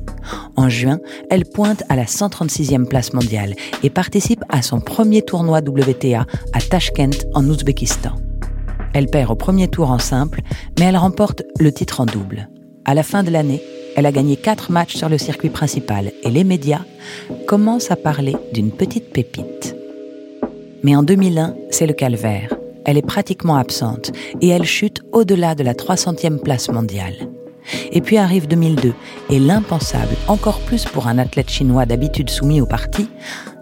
En 0.56 0.70
juin, 0.70 1.00
elle 1.30 1.46
pointe 1.46 1.84
à 1.90 1.98
la 1.98 2.06
136e 2.06 2.86
place 2.86 3.12
mondiale 3.12 3.56
et 3.84 3.90
participe 3.90 4.44
à 4.48 4.62
son 4.62 4.80
premier 4.80 5.22
tournoi 5.22 5.60
WTA 5.60 6.26
à 6.54 6.62
Tashkent 6.62 7.26
en 7.34 7.46
Ouzbékistan. 7.46 8.16
Elle 8.94 9.08
perd 9.08 9.32
au 9.32 9.36
premier 9.36 9.68
tour 9.68 9.92
en 9.92 10.00
simple, 10.00 10.42
mais 10.80 10.86
elle 10.86 10.98
remporte 10.98 11.44
le 11.60 11.72
titre 11.74 12.00
en 12.00 12.06
double. 12.06 12.50
À 12.86 12.94
la 12.94 13.04
fin 13.04 13.24
de 13.24 13.32
l'année, 13.32 13.62
Elle 13.96 14.06
a 14.06 14.12
gagné 14.12 14.36
quatre 14.36 14.72
matchs 14.72 14.96
sur 14.96 15.10
le 15.10 15.18
circuit 15.18 15.50
principal 15.50 16.12
et 16.24 16.30
les 16.30 16.44
médias 16.44 16.86
commencent 17.48 17.92
à 17.92 17.96
parler 17.96 18.36
d'une 18.54 18.72
petite 18.72 19.12
pépite. 19.12 19.76
Mais 20.84 20.96
en 20.96 21.04
2001, 21.04 21.56
c'est 21.70 21.88
le 21.88 21.94
calvaire. 21.94 22.54
Elle 22.86 22.98
est 22.98 23.06
pratiquement 23.06 23.58
absente 23.58 24.12
et 24.42 24.48
elle 24.48 24.66
chute 24.66 25.02
au-delà 25.12 25.56
de 25.56 25.64
la 25.64 25.74
300e 25.74 26.40
place 26.40 26.70
mondiale. 26.70 27.30
Et 27.92 28.02
puis 28.02 28.18
arrive 28.18 28.48
2002 28.48 28.94
et 29.30 29.40
l'impensable, 29.40 30.16
encore 30.28 30.60
plus 30.62 30.86
pour 30.86 31.08
un 31.08 31.20
athlète 31.20 31.50
chinois 31.50 31.86
d'habitude 31.86 32.30
soumis 32.30 32.62
au 32.62 32.66
parti, 32.66 33.08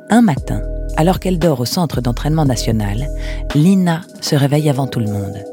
un 0.09 0.21
matin, 0.21 0.61
alors 0.95 1.19
qu'elle 1.19 1.39
dort 1.39 1.59
au 1.59 1.65
centre 1.65 2.01
d'entraînement 2.01 2.45
national, 2.45 3.09
Lina 3.55 4.01
se 4.21 4.35
réveille 4.35 4.69
avant 4.69 4.87
tout 4.87 4.99
le 4.99 5.11
monde. 5.11 5.43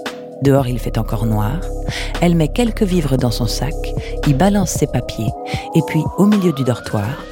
Dehors, 0.42 0.68
il 0.68 0.78
fait 0.78 0.98
encore 0.98 1.26
noir. 1.26 1.60
Elle 2.20 2.34
met 2.34 2.48
quelques 2.48 2.82
vivres 2.82 3.16
dans 3.16 3.30
son 3.30 3.46
sac, 3.46 3.74
y 4.26 4.34
balance 4.34 4.70
ses 4.70 4.86
papiers, 4.86 5.30
et 5.74 5.80
puis, 5.86 6.02
au 6.18 6.26
milieu 6.26 6.52
du 6.52 6.64
dortoir, 6.64 7.24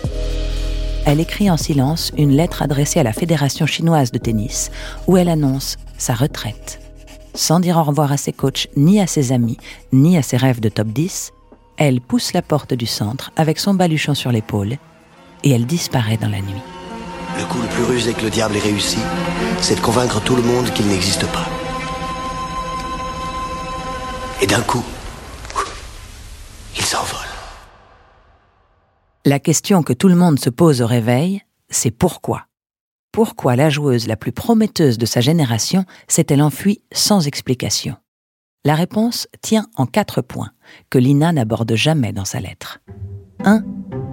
elle 1.06 1.20
écrit 1.20 1.50
en 1.50 1.58
silence 1.58 2.12
une 2.16 2.30
lettre 2.30 2.62
adressée 2.62 2.98
à 2.98 3.02
la 3.02 3.12
Fédération 3.12 3.66
chinoise 3.66 4.10
de 4.10 4.18
tennis, 4.18 4.70
où 5.06 5.18
elle 5.18 5.28
annonce 5.28 5.76
sa 5.98 6.14
retraite. 6.14 6.80
Sans 7.34 7.60
dire 7.60 7.76
au 7.76 7.82
revoir 7.82 8.10
à 8.10 8.16
ses 8.16 8.32
coachs, 8.32 8.68
ni 8.76 9.00
à 9.00 9.06
ses 9.06 9.32
amis, 9.32 9.58
ni 9.92 10.16
à 10.16 10.22
ses 10.22 10.38
rêves 10.38 10.60
de 10.60 10.70
top 10.70 10.88
10, 10.88 11.32
elle 11.76 12.00
pousse 12.00 12.32
la 12.32 12.42
porte 12.42 12.72
du 12.72 12.86
centre 12.86 13.32
avec 13.36 13.58
son 13.58 13.74
baluchon 13.74 14.14
sur 14.14 14.32
l'épaule, 14.32 14.78
et 15.42 15.50
elle 15.50 15.66
disparaît 15.66 16.16
dans 16.16 16.28
la 16.28 16.40
nuit. 16.40 16.62
Le 17.38 17.44
coup 17.44 17.60
le 17.60 17.68
plus 17.68 17.84
rusé 17.84 18.14
que 18.14 18.22
le 18.22 18.30
diable 18.30 18.56
ait 18.56 18.60
réussi, 18.60 18.98
c'est 19.60 19.74
de 19.74 19.80
convaincre 19.80 20.22
tout 20.22 20.36
le 20.36 20.42
monde 20.42 20.70
qu'il 20.70 20.86
n'existe 20.86 21.26
pas. 21.26 21.46
Et 24.42 24.46
d'un 24.46 24.62
coup, 24.62 24.84
il 26.76 26.82
s'envole. 26.82 27.18
La 29.24 29.38
question 29.38 29.82
que 29.82 29.92
tout 29.92 30.08
le 30.08 30.16
monde 30.16 30.38
se 30.38 30.50
pose 30.50 30.82
au 30.82 30.86
réveil, 30.86 31.42
c'est 31.70 31.90
pourquoi? 31.90 32.46
Pourquoi 33.10 33.56
la 33.56 33.70
joueuse 33.70 34.06
la 34.06 34.16
plus 34.16 34.32
prometteuse 34.32 34.98
de 34.98 35.06
sa 35.06 35.20
génération 35.20 35.84
s'est-elle 36.08 36.42
enfuie 36.42 36.82
sans 36.92 37.26
explication? 37.26 37.96
La 38.64 38.74
réponse 38.74 39.28
tient 39.40 39.66
en 39.76 39.86
quatre 39.86 40.20
points 40.20 40.50
que 40.90 40.98
Lina 40.98 41.32
n'aborde 41.32 41.74
jamais 41.74 42.12
dans 42.12 42.24
sa 42.24 42.40
lettre. 42.40 42.80
1. 43.44 43.62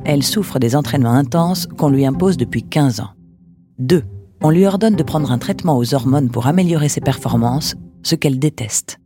Elle 0.05 0.23
souffre 0.23 0.59
des 0.59 0.75
entraînements 0.75 1.13
intenses 1.13 1.67
qu'on 1.77 1.89
lui 1.89 2.05
impose 2.05 2.37
depuis 2.37 2.63
15 2.63 2.99
ans. 2.99 3.11
2. 3.79 4.03
On 4.41 4.49
lui 4.49 4.65
ordonne 4.65 4.95
de 4.95 5.03
prendre 5.03 5.31
un 5.31 5.39
traitement 5.39 5.77
aux 5.77 5.93
hormones 5.93 6.29
pour 6.29 6.47
améliorer 6.47 6.89
ses 6.89 7.01
performances, 7.01 7.75
ce 8.03 8.15
qu'elle 8.15 8.39
déteste. 8.39 9.00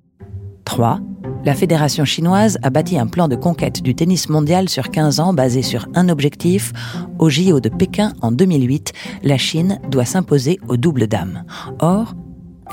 3. 0.65 0.99
La 1.45 1.53
fédération 1.53 2.05
chinoise 2.05 2.57
a 2.63 2.69
bâti 2.69 2.97
un 2.97 3.07
plan 3.07 3.27
de 3.27 3.35
conquête 3.35 3.81
du 3.81 3.95
tennis 3.95 4.29
mondial 4.29 4.67
sur 4.67 4.89
15 4.89 5.19
ans 5.19 5.33
basé 5.33 5.61
sur 5.61 5.87
un 5.93 6.09
objectif. 6.09 6.73
Au 7.19 7.29
JO 7.29 7.59
de 7.59 7.69
Pékin 7.69 8.13
en 8.21 8.31
2008, 8.31 8.91
la 9.23 9.37
Chine 9.37 9.79
doit 9.89 10.05
s'imposer 10.05 10.59
au 10.67 10.75
double 10.75 11.07
dame. 11.07 11.43
Or, 11.79 12.15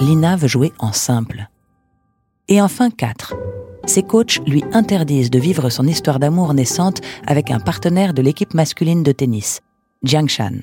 Lina 0.01 0.37
veut 0.37 0.49
jouer 0.49 0.73
en 0.79 0.93
simple. 0.93 1.49
Et 2.49 2.61
enfin 2.61 2.91
4. 2.91 3.35
Ses 3.85 4.03
coachs 4.03 4.41
lui 4.47 4.65
interdisent 4.73 5.31
de 5.31 5.39
vivre 5.39 5.69
son 5.69 5.87
histoire 5.87 6.19
d'amour 6.19 6.55
naissante 6.55 7.01
avec 7.27 7.51
un 7.51 7.61
partenaire 7.61 8.15
de 8.15 8.23
l'équipe 8.23 8.55
masculine 8.55 9.03
de 9.03 9.13
tennis, 9.13 9.61
Jiang 10.03 10.29
Shan. 10.29 10.61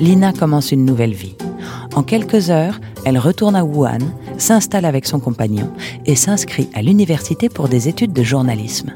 Lina 0.00 0.32
commence 0.32 0.72
une 0.72 0.84
nouvelle 0.84 1.14
vie. 1.14 1.36
En 1.94 2.02
quelques 2.02 2.50
heures, 2.50 2.80
elle 3.04 3.18
retourne 3.18 3.56
à 3.56 3.64
Wuhan, 3.64 3.98
s'installe 4.38 4.84
avec 4.84 5.06
son 5.06 5.20
compagnon 5.20 5.72
et 6.06 6.14
s'inscrit 6.14 6.68
à 6.74 6.82
l'université 6.82 7.48
pour 7.48 7.68
des 7.68 7.88
études 7.88 8.12
de 8.12 8.22
journalisme. 8.22 8.94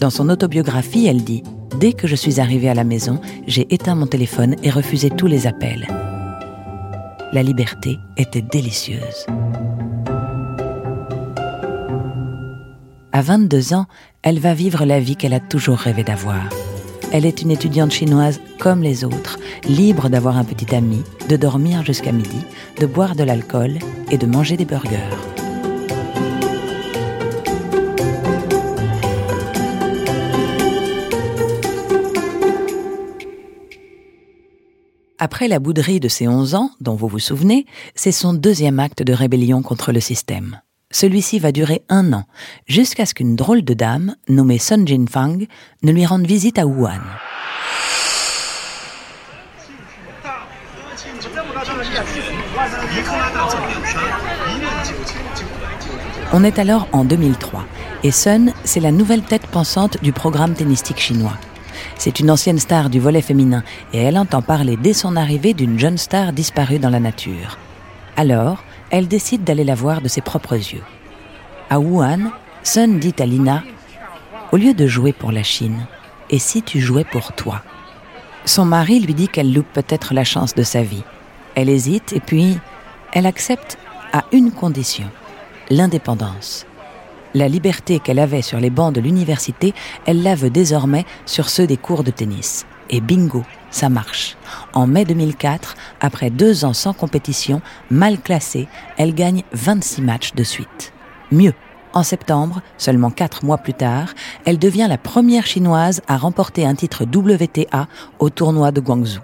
Dans 0.00 0.10
son 0.10 0.28
autobiographie, 0.28 1.06
elle 1.06 1.24
dit⁇ 1.24 1.42
Dès 1.78 1.92
que 1.92 2.06
je 2.06 2.14
suis 2.14 2.40
arrivée 2.40 2.68
à 2.68 2.74
la 2.74 2.84
maison, 2.84 3.20
j'ai 3.46 3.72
éteint 3.74 3.94
mon 3.94 4.06
téléphone 4.06 4.56
et 4.62 4.70
refusé 4.70 5.10
tous 5.10 5.26
les 5.26 5.46
appels. 5.46 5.86
La 7.32 7.42
liberté 7.42 7.98
était 8.16 8.42
délicieuse. 8.42 9.26
À 13.12 13.22
22 13.22 13.74
ans, 13.74 13.86
elle 14.22 14.40
va 14.40 14.54
vivre 14.54 14.84
la 14.84 15.00
vie 15.00 15.16
qu'elle 15.16 15.34
a 15.34 15.40
toujours 15.40 15.78
rêvé 15.78 16.04
d'avoir. 16.04 16.48
Elle 17.16 17.26
est 17.26 17.42
une 17.42 17.52
étudiante 17.52 17.92
chinoise 17.92 18.40
comme 18.58 18.82
les 18.82 19.04
autres, 19.04 19.38
libre 19.68 20.08
d'avoir 20.08 20.36
un 20.36 20.42
petit 20.42 20.74
ami, 20.74 21.04
de 21.28 21.36
dormir 21.36 21.84
jusqu'à 21.84 22.10
midi, 22.10 22.40
de 22.80 22.86
boire 22.86 23.14
de 23.14 23.22
l'alcool 23.22 23.78
et 24.10 24.18
de 24.18 24.26
manger 24.26 24.56
des 24.56 24.64
burgers. 24.64 24.98
Après 35.20 35.46
la 35.46 35.60
bouderie 35.60 36.00
de 36.00 36.08
ses 36.08 36.26
11 36.26 36.56
ans, 36.56 36.70
dont 36.80 36.96
vous 36.96 37.06
vous 37.06 37.20
souvenez, 37.20 37.64
c'est 37.94 38.10
son 38.10 38.34
deuxième 38.34 38.80
acte 38.80 39.04
de 39.04 39.12
rébellion 39.12 39.62
contre 39.62 39.92
le 39.92 40.00
système. 40.00 40.60
Celui-ci 40.94 41.40
va 41.40 41.50
durer 41.50 41.82
un 41.88 42.12
an, 42.12 42.22
jusqu'à 42.68 43.04
ce 43.04 43.14
qu'une 43.14 43.34
drôle 43.34 43.64
de 43.64 43.74
dame, 43.74 44.14
nommée 44.28 44.58
Sun 44.58 44.86
Jinfang, 44.86 45.38
ne 45.82 45.90
lui 45.90 46.06
rende 46.06 46.24
visite 46.24 46.56
à 46.56 46.66
Wuhan. 46.66 47.00
On 56.32 56.44
est 56.44 56.60
alors 56.60 56.86
en 56.92 57.04
2003 57.04 57.66
et 58.04 58.12
Sun, 58.12 58.52
c'est 58.62 58.78
la 58.78 58.92
nouvelle 58.92 59.22
tête 59.22 59.48
pensante 59.48 60.00
du 60.00 60.12
programme 60.12 60.54
tennistique 60.54 61.00
chinois. 61.00 61.36
C'est 61.98 62.20
une 62.20 62.30
ancienne 62.30 62.60
star 62.60 62.88
du 62.88 63.00
volet 63.00 63.20
féminin 63.20 63.64
et 63.92 63.98
elle 63.98 64.16
entend 64.16 64.42
parler 64.42 64.76
dès 64.76 64.92
son 64.92 65.16
arrivée 65.16 65.54
d'une 65.54 65.76
jeune 65.76 65.98
star 65.98 66.32
disparue 66.32 66.78
dans 66.78 66.90
la 66.90 67.00
nature. 67.00 67.58
Alors, 68.16 68.62
elle 68.96 69.08
décide 69.08 69.42
d'aller 69.42 69.64
la 69.64 69.74
voir 69.74 70.00
de 70.00 70.06
ses 70.06 70.20
propres 70.20 70.54
yeux. 70.54 70.84
À 71.68 71.80
Wuhan, 71.80 72.30
Sun 72.62 73.00
dit 73.00 73.14
à 73.18 73.26
Lina 73.26 73.64
Au 74.52 74.56
lieu 74.56 74.72
de 74.72 74.86
jouer 74.86 75.12
pour 75.12 75.32
la 75.32 75.42
Chine, 75.42 75.88
et 76.30 76.38
si 76.38 76.62
tu 76.62 76.78
jouais 76.78 77.02
pour 77.02 77.32
toi? 77.32 77.62
Son 78.44 78.64
mari 78.64 79.00
lui 79.00 79.14
dit 79.14 79.26
qu'elle 79.26 79.52
loupe 79.52 79.72
peut-être 79.72 80.14
la 80.14 80.22
chance 80.22 80.54
de 80.54 80.62
sa 80.62 80.82
vie. 80.82 81.02
Elle 81.56 81.70
hésite 81.70 82.12
et 82.12 82.20
puis 82.20 82.56
elle 83.12 83.26
accepte 83.26 83.78
à 84.12 84.26
une 84.30 84.52
condition 84.52 85.06
l'indépendance. 85.70 86.64
La 87.34 87.48
liberté 87.48 87.98
qu'elle 87.98 88.20
avait 88.20 88.42
sur 88.42 88.60
les 88.60 88.70
bancs 88.70 88.94
de 88.94 89.00
l'université, 89.00 89.74
elle 90.06 90.22
la 90.22 90.36
veut 90.36 90.50
désormais 90.50 91.04
sur 91.26 91.48
ceux 91.48 91.66
des 91.66 91.78
cours 91.78 92.04
de 92.04 92.12
tennis. 92.12 92.64
Et 92.90 93.00
bingo, 93.00 93.42
ça 93.70 93.88
marche. 93.88 94.36
En 94.72 94.86
mai 94.86 95.04
2004, 95.04 95.76
après 96.00 96.30
deux 96.30 96.64
ans 96.64 96.72
sans 96.72 96.92
compétition, 96.92 97.60
mal 97.90 98.20
classée, 98.20 98.68
elle 98.96 99.14
gagne 99.14 99.42
26 99.52 100.02
matchs 100.02 100.34
de 100.34 100.44
suite. 100.44 100.92
Mieux, 101.32 101.54
en 101.94 102.02
septembre, 102.02 102.60
seulement 102.76 103.10
quatre 103.10 103.44
mois 103.44 103.58
plus 103.58 103.74
tard, 103.74 104.14
elle 104.44 104.58
devient 104.58 104.86
la 104.88 104.98
première 104.98 105.46
chinoise 105.46 106.02
à 106.08 106.16
remporter 106.16 106.66
un 106.66 106.74
titre 106.74 107.04
WTA 107.04 107.86
au 108.18 108.30
tournoi 108.30 108.72
de 108.72 108.80
Guangzhou. 108.80 109.20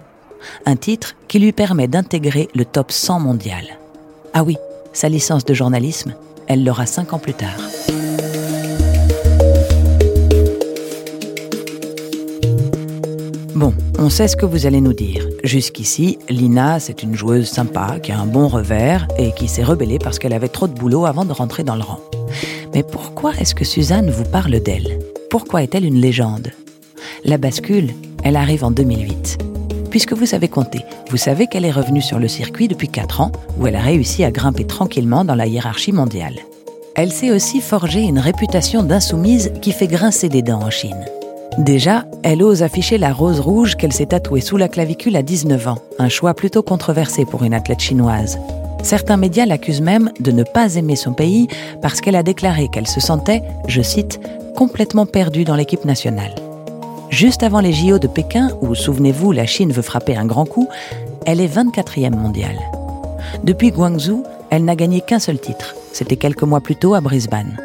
Un 0.65 0.75
titre 0.75 1.15
qui 1.27 1.39
lui 1.39 1.51
permet 1.51 1.87
d'intégrer 1.87 2.47
le 2.55 2.65
top 2.65 2.91
100 2.91 3.19
mondial. 3.19 3.65
Ah 4.33 4.43
oui, 4.43 4.57
sa 4.93 5.09
licence 5.09 5.45
de 5.45 5.53
journalisme, 5.53 6.13
elle 6.47 6.63
l'aura 6.63 6.85
cinq 6.85 7.13
ans 7.13 7.19
plus 7.19 7.33
tard. 7.33 7.59
Bon, 13.61 13.75
on 13.99 14.09
sait 14.09 14.27
ce 14.27 14.35
que 14.35 14.47
vous 14.47 14.65
allez 14.65 14.81
nous 14.81 14.91
dire. 14.91 15.23
Jusqu'ici, 15.43 16.17
Lina, 16.29 16.79
c'est 16.79 17.03
une 17.03 17.13
joueuse 17.13 17.47
sympa, 17.47 17.99
qui 18.01 18.11
a 18.11 18.19
un 18.19 18.25
bon 18.25 18.47
revers 18.47 19.07
et 19.19 19.33
qui 19.33 19.47
s'est 19.47 19.61
rebellée 19.61 19.99
parce 19.99 20.17
qu'elle 20.17 20.33
avait 20.33 20.47
trop 20.47 20.65
de 20.65 20.73
boulot 20.73 21.05
avant 21.05 21.25
de 21.25 21.31
rentrer 21.31 21.63
dans 21.63 21.75
le 21.75 21.83
rang. 21.83 21.99
Mais 22.73 22.81
pourquoi 22.81 23.33
est-ce 23.35 23.53
que 23.53 23.63
Suzanne 23.63 24.09
vous 24.09 24.23
parle 24.23 24.59
d'elle? 24.61 24.97
Pourquoi 25.29 25.61
est-elle 25.61 25.85
une 25.85 26.01
légende? 26.01 26.47
La 27.23 27.37
bascule, 27.37 27.91
elle 28.23 28.35
arrive 28.35 28.63
en 28.63 28.71
2008. 28.71 29.37
Puisque 29.91 30.13
vous 30.13 30.25
savez 30.25 30.47
compter, 30.47 30.81
vous 31.11 31.17
savez 31.17 31.45
qu'elle 31.45 31.65
est 31.65 31.69
revenue 31.69 32.01
sur 32.01 32.17
le 32.17 32.27
circuit 32.27 32.67
depuis 32.67 32.89
4 32.89 33.21
ans, 33.21 33.31
où 33.59 33.67
elle 33.67 33.75
a 33.75 33.81
réussi 33.81 34.23
à 34.23 34.31
grimper 34.31 34.65
tranquillement 34.65 35.23
dans 35.23 35.35
la 35.35 35.45
hiérarchie 35.45 35.91
mondiale. 35.91 36.39
Elle 36.95 37.11
s'est 37.11 37.29
aussi 37.29 37.61
forgé 37.61 38.01
une 38.01 38.17
réputation 38.17 38.81
d'insoumise 38.81 39.51
qui 39.61 39.71
fait 39.71 39.85
grincer 39.85 40.29
des 40.29 40.41
dents 40.41 40.63
en 40.63 40.71
Chine. 40.71 41.05
Déjà, 41.57 42.05
elle 42.23 42.43
ose 42.43 42.63
afficher 42.63 42.97
la 42.97 43.11
rose 43.11 43.41
rouge 43.41 43.75
qu'elle 43.75 43.91
s'est 43.91 44.07
tatouée 44.07 44.39
sous 44.39 44.55
la 44.55 44.69
clavicule 44.69 45.17
à 45.17 45.21
19 45.21 45.67
ans, 45.67 45.77
un 45.99 46.07
choix 46.07 46.33
plutôt 46.33 46.63
controversé 46.63 47.25
pour 47.25 47.43
une 47.43 47.53
athlète 47.53 47.81
chinoise. 47.81 48.39
Certains 48.83 49.17
médias 49.17 49.45
l'accusent 49.45 49.81
même 49.81 50.11
de 50.21 50.31
ne 50.31 50.43
pas 50.43 50.75
aimer 50.75 50.95
son 50.95 51.13
pays 51.13 51.47
parce 51.81 51.99
qu'elle 51.99 52.15
a 52.15 52.23
déclaré 52.23 52.69
qu'elle 52.69 52.87
se 52.87 53.01
sentait, 53.01 53.43
je 53.67 53.81
cite, 53.81 54.19
complètement 54.55 55.05
perdue 55.05 55.43
dans 55.43 55.55
l'équipe 55.55 55.85
nationale. 55.85 56.33
Juste 57.09 57.43
avant 57.43 57.59
les 57.59 57.73
JO 57.73 57.99
de 57.99 58.07
Pékin, 58.07 58.49
où, 58.61 58.73
souvenez-vous, 58.73 59.33
la 59.33 59.45
Chine 59.45 59.73
veut 59.73 59.81
frapper 59.81 60.15
un 60.15 60.25
grand 60.25 60.45
coup, 60.45 60.69
elle 61.25 61.41
est 61.41 61.53
24e 61.53 62.15
mondiale. 62.15 62.57
Depuis 63.43 63.71
Guangzhou, 63.71 64.23
elle 64.49 64.63
n'a 64.63 64.77
gagné 64.77 65.01
qu'un 65.01 65.19
seul 65.19 65.39
titre. 65.39 65.75
C'était 65.91 66.15
quelques 66.15 66.43
mois 66.43 66.61
plus 66.61 66.77
tôt 66.77 66.93
à 66.93 67.01
Brisbane. 67.01 67.57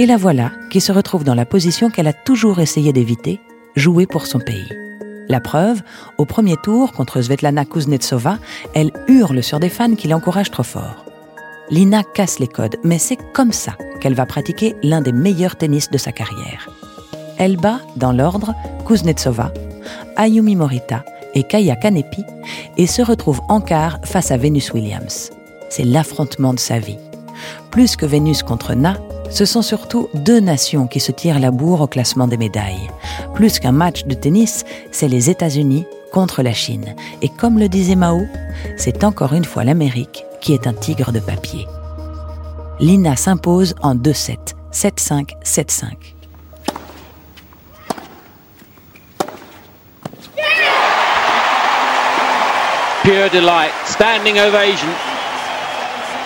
Et 0.00 0.06
la 0.06 0.16
voilà 0.16 0.52
qui 0.70 0.80
se 0.80 0.92
retrouve 0.92 1.24
dans 1.24 1.34
la 1.34 1.44
position 1.44 1.90
qu'elle 1.90 2.06
a 2.06 2.12
toujours 2.12 2.60
essayé 2.60 2.92
d'éviter, 2.92 3.40
jouer 3.74 4.06
pour 4.06 4.26
son 4.26 4.38
pays. 4.38 4.68
La 5.28 5.40
preuve, 5.40 5.82
au 6.18 6.24
premier 6.24 6.54
tour 6.56 6.92
contre 6.92 7.20
Svetlana 7.20 7.64
Kuznetsova, 7.64 8.38
elle 8.74 8.92
hurle 9.08 9.42
sur 9.42 9.58
des 9.58 9.68
fans 9.68 9.96
qui 9.96 10.06
l'encouragent 10.06 10.52
trop 10.52 10.62
fort. 10.62 11.04
Lina 11.70 12.04
casse 12.04 12.38
les 12.38 12.46
codes, 12.46 12.76
mais 12.84 12.98
c'est 12.98 13.18
comme 13.32 13.50
ça 13.50 13.72
qu'elle 14.00 14.14
va 14.14 14.24
pratiquer 14.24 14.76
l'un 14.84 15.00
des 15.00 15.10
meilleurs 15.10 15.56
tennis 15.56 15.90
de 15.90 15.98
sa 15.98 16.12
carrière. 16.12 16.70
Elle 17.36 17.56
bat, 17.56 17.80
dans 17.96 18.12
l'ordre, 18.12 18.54
Kuznetsova, 18.86 19.52
Ayumi 20.16 20.54
Morita 20.54 21.04
et 21.34 21.42
Kaya 21.42 21.74
Kanepi 21.74 22.24
et 22.76 22.86
se 22.86 23.02
retrouve 23.02 23.40
en 23.48 23.60
quart 23.60 23.98
face 24.04 24.30
à 24.30 24.36
Venus 24.36 24.72
Williams. 24.72 25.30
C'est 25.70 25.84
l'affrontement 25.84 26.54
de 26.54 26.60
sa 26.60 26.78
vie. 26.78 26.98
Plus 27.72 27.96
que 27.96 28.06
Vénus 28.06 28.42
contre 28.42 28.74
Na, 28.74 28.96
ce 29.30 29.44
sont 29.44 29.62
surtout 29.62 30.08
deux 30.14 30.40
nations 30.40 30.86
qui 30.86 31.00
se 31.00 31.12
tirent 31.12 31.38
la 31.38 31.50
bourre 31.50 31.82
au 31.82 31.86
classement 31.86 32.26
des 32.26 32.36
médailles. 32.36 32.90
Plus 33.34 33.58
qu'un 33.58 33.72
match 33.72 34.04
de 34.04 34.14
tennis, 34.14 34.64
c'est 34.90 35.08
les 35.08 35.30
États-Unis 35.30 35.86
contre 36.12 36.42
la 36.42 36.52
Chine. 36.52 36.94
Et 37.22 37.28
comme 37.28 37.58
le 37.58 37.68
disait 37.68 37.96
Mao, 37.96 38.26
c'est 38.76 39.04
encore 39.04 39.34
une 39.34 39.44
fois 39.44 39.64
l'Amérique 39.64 40.24
qui 40.40 40.54
est 40.54 40.66
un 40.66 40.72
tigre 40.72 41.12
de 41.12 41.20
papier. 41.20 41.66
Lina 42.80 43.16
s'impose 43.16 43.74
en 43.82 43.94
2-7, 43.94 44.36
7-5, 44.72 45.30
7-5. 45.44 45.84
Pure 53.02 53.30
delight, 53.32 53.72
standing 53.86 54.38
ovation. 54.38 55.07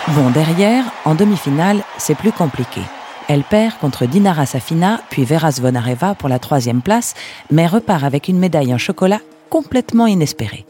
Bon, 0.09 0.29
derrière, 0.31 0.83
en 1.05 1.15
demi-finale, 1.15 1.81
c'est 1.97 2.15
plus 2.15 2.33
compliqué. 2.33 2.81
Elle 3.29 3.43
perd 3.43 3.77
contre 3.79 4.05
Dinara 4.05 4.45
Safina, 4.45 4.99
puis 5.09 5.23
Vera 5.23 5.49
Zvonareva 5.49 6.13
pour 6.13 6.27
la 6.27 6.39
troisième 6.39 6.81
place, 6.81 7.13
mais 7.49 7.67
repart 7.67 8.03
avec 8.03 8.27
une 8.27 8.37
médaille 8.37 8.73
en 8.73 8.77
chocolat 8.77 9.21
complètement 9.49 10.05
inespérée. 10.05 10.65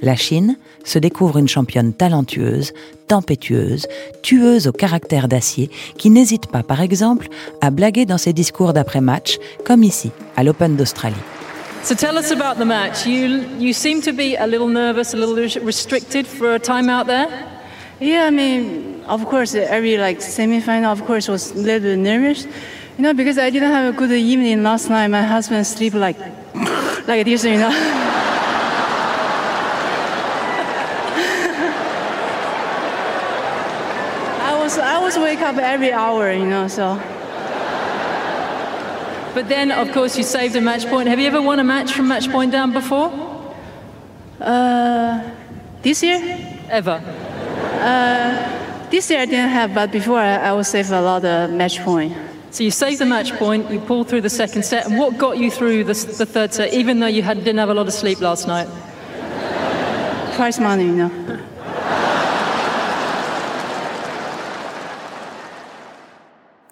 La 0.00 0.16
Chine 0.16 0.56
se 0.82 0.98
découvre 0.98 1.36
une 1.36 1.46
championne 1.46 1.92
talentueuse, 1.92 2.72
tempétueuse, 3.06 3.86
tueuse 4.22 4.66
au 4.66 4.72
caractère 4.72 5.28
d'acier, 5.28 5.68
qui 5.98 6.08
n'hésite 6.08 6.46
pas, 6.46 6.62
par 6.62 6.80
exemple, 6.80 7.28
à 7.60 7.68
blaguer 7.68 8.06
dans 8.06 8.16
ses 8.16 8.32
discours 8.32 8.72
d'après-match, 8.72 9.36
comme 9.66 9.82
ici, 9.82 10.10
à 10.38 10.42
l'Open 10.42 10.76
d'Australie. 10.76 11.14
So 11.82 11.94
tell 11.94 12.16
us 12.16 12.32
about 12.32 12.58
the 12.58 12.66
match. 12.66 13.04
You, 13.04 13.42
you 13.58 13.74
seem 13.74 14.00
to 14.00 14.12
be 14.12 14.36
a 14.38 14.46
little 14.46 14.68
nervous, 14.68 15.12
a 15.12 15.18
little 15.18 15.36
restricted 15.62 16.26
for 16.26 16.54
a 16.54 16.58
time 16.58 16.88
out 16.88 17.06
there? 17.06 17.28
Yeah, 18.00 18.24
I 18.24 18.30
mean, 18.30 19.04
of 19.06 19.26
course, 19.26 19.54
every 19.54 19.98
like 19.98 20.22
semi-final, 20.22 20.90
of 20.90 21.04
course, 21.04 21.28
was 21.28 21.50
a 21.50 21.58
little 21.58 21.80
bit 21.80 21.98
nervous, 21.98 22.46
you 22.96 23.02
know, 23.04 23.12
because 23.12 23.36
I 23.36 23.50
didn't 23.50 23.70
have 23.70 23.94
a 23.94 23.96
good 23.96 24.10
evening 24.10 24.62
last 24.62 24.88
night. 24.88 25.08
My 25.08 25.22
husband 25.22 25.66
sleep 25.66 25.92
like 25.92 26.16
like 27.06 27.26
this, 27.26 27.44
you 27.44 27.58
know. 27.58 27.68
I 34.48 34.58
was 34.58 34.78
I 34.78 34.98
was 34.98 35.18
wake 35.18 35.42
up 35.42 35.58
every 35.58 35.92
hour, 35.92 36.32
you 36.32 36.46
know, 36.46 36.68
so. 36.68 36.98
But 39.34 39.50
then, 39.50 39.70
of 39.70 39.92
course, 39.92 40.16
you 40.16 40.24
saved 40.24 40.56
a 40.56 40.62
match 40.62 40.86
point. 40.86 41.06
Have 41.06 41.20
you 41.20 41.26
ever 41.26 41.42
won 41.42 41.60
a 41.60 41.64
match 41.64 41.92
from 41.92 42.08
match 42.08 42.30
point 42.30 42.50
down 42.50 42.72
before? 42.72 43.12
Uh, 44.40 45.20
this 45.82 46.02
year? 46.02 46.64
Ever? 46.70 47.29
Uh, 47.80 48.88
this 48.90 49.08
year 49.10 49.20
I 49.20 49.24
didn't 49.24 49.48
have, 49.48 49.72
but 49.74 49.90
before 49.90 50.18
I, 50.18 50.36
I 50.36 50.52
would 50.52 50.66
save 50.66 50.90
a 50.90 51.00
lot 51.00 51.24
of 51.24 51.50
match 51.50 51.80
point. 51.80 52.12
So 52.50 52.62
you 52.62 52.70
saved 52.70 52.98
the 53.00 53.06
match 53.06 53.32
point, 53.36 53.70
you 53.70 53.80
pulled 53.80 54.08
through 54.08 54.20
the 54.20 54.28
second 54.28 54.64
set, 54.64 54.86
and 54.86 54.98
what 54.98 55.16
got 55.16 55.38
you 55.38 55.50
through 55.50 55.84
the, 55.84 55.94
the 56.18 56.26
third 56.26 56.52
set, 56.52 56.74
even 56.74 57.00
though 57.00 57.06
you 57.06 57.22
had, 57.22 57.38
didn't 57.38 57.58
have 57.58 57.70
a 57.70 57.74
lot 57.74 57.86
of 57.86 57.92
sleep 57.94 58.20
last 58.20 58.46
night? 58.46 58.68
Prize 60.34 60.60
money, 60.60 60.84
you 60.84 60.96
know. 60.96 61.10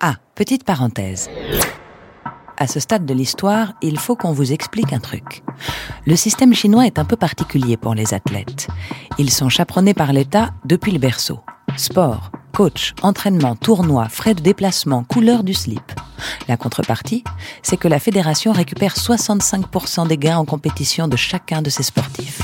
Ah, 0.01 0.17
petite 0.35 0.65
parenthèse. 0.65 1.29
À 2.61 2.67
ce 2.67 2.81
stade 2.81 3.07
de 3.07 3.15
l'histoire, 3.15 3.73
il 3.83 4.01
faut 4.01 4.17
qu'on 4.17 4.33
vous 4.33 4.53
explique 4.53 4.93
un 4.93 4.99
truc. 4.99 5.45
Le 6.07 6.17
système 6.17 6.53
chinois 6.53 6.87
est 6.87 6.99
un 6.99 7.05
peu 7.05 7.15
particulier 7.15 7.77
pour 7.77 7.95
les 7.95 8.15
athlètes. 8.15 8.67
Ils 9.17 9.31
sont 9.31 9.49
chaperonnés 9.49 9.95
par 9.95 10.13
l'État 10.13 10.51
depuis 10.65 10.91
le 10.91 10.99
berceau. 10.99 11.39
Sport, 11.77 12.33
coach, 12.53 12.95
entraînement, 13.03 13.55
tournoi, 13.55 14.09
frais 14.09 14.35
de 14.35 14.41
déplacement, 14.41 15.05
couleur 15.05 15.45
du 15.45 15.55
slip. 15.55 15.93
La 16.49 16.57
contrepartie, 16.57 17.23
c'est 17.63 17.77
que 17.77 17.87
la 17.87 18.01
fédération 18.01 18.51
récupère 18.51 18.97
65% 18.97 20.09
des 20.09 20.19
gains 20.19 20.39
en 20.39 20.45
compétition 20.45 21.07
de 21.07 21.17
chacun 21.17 21.63
de 21.63 21.71
ses 21.71 21.85
sportifs. 21.85 22.41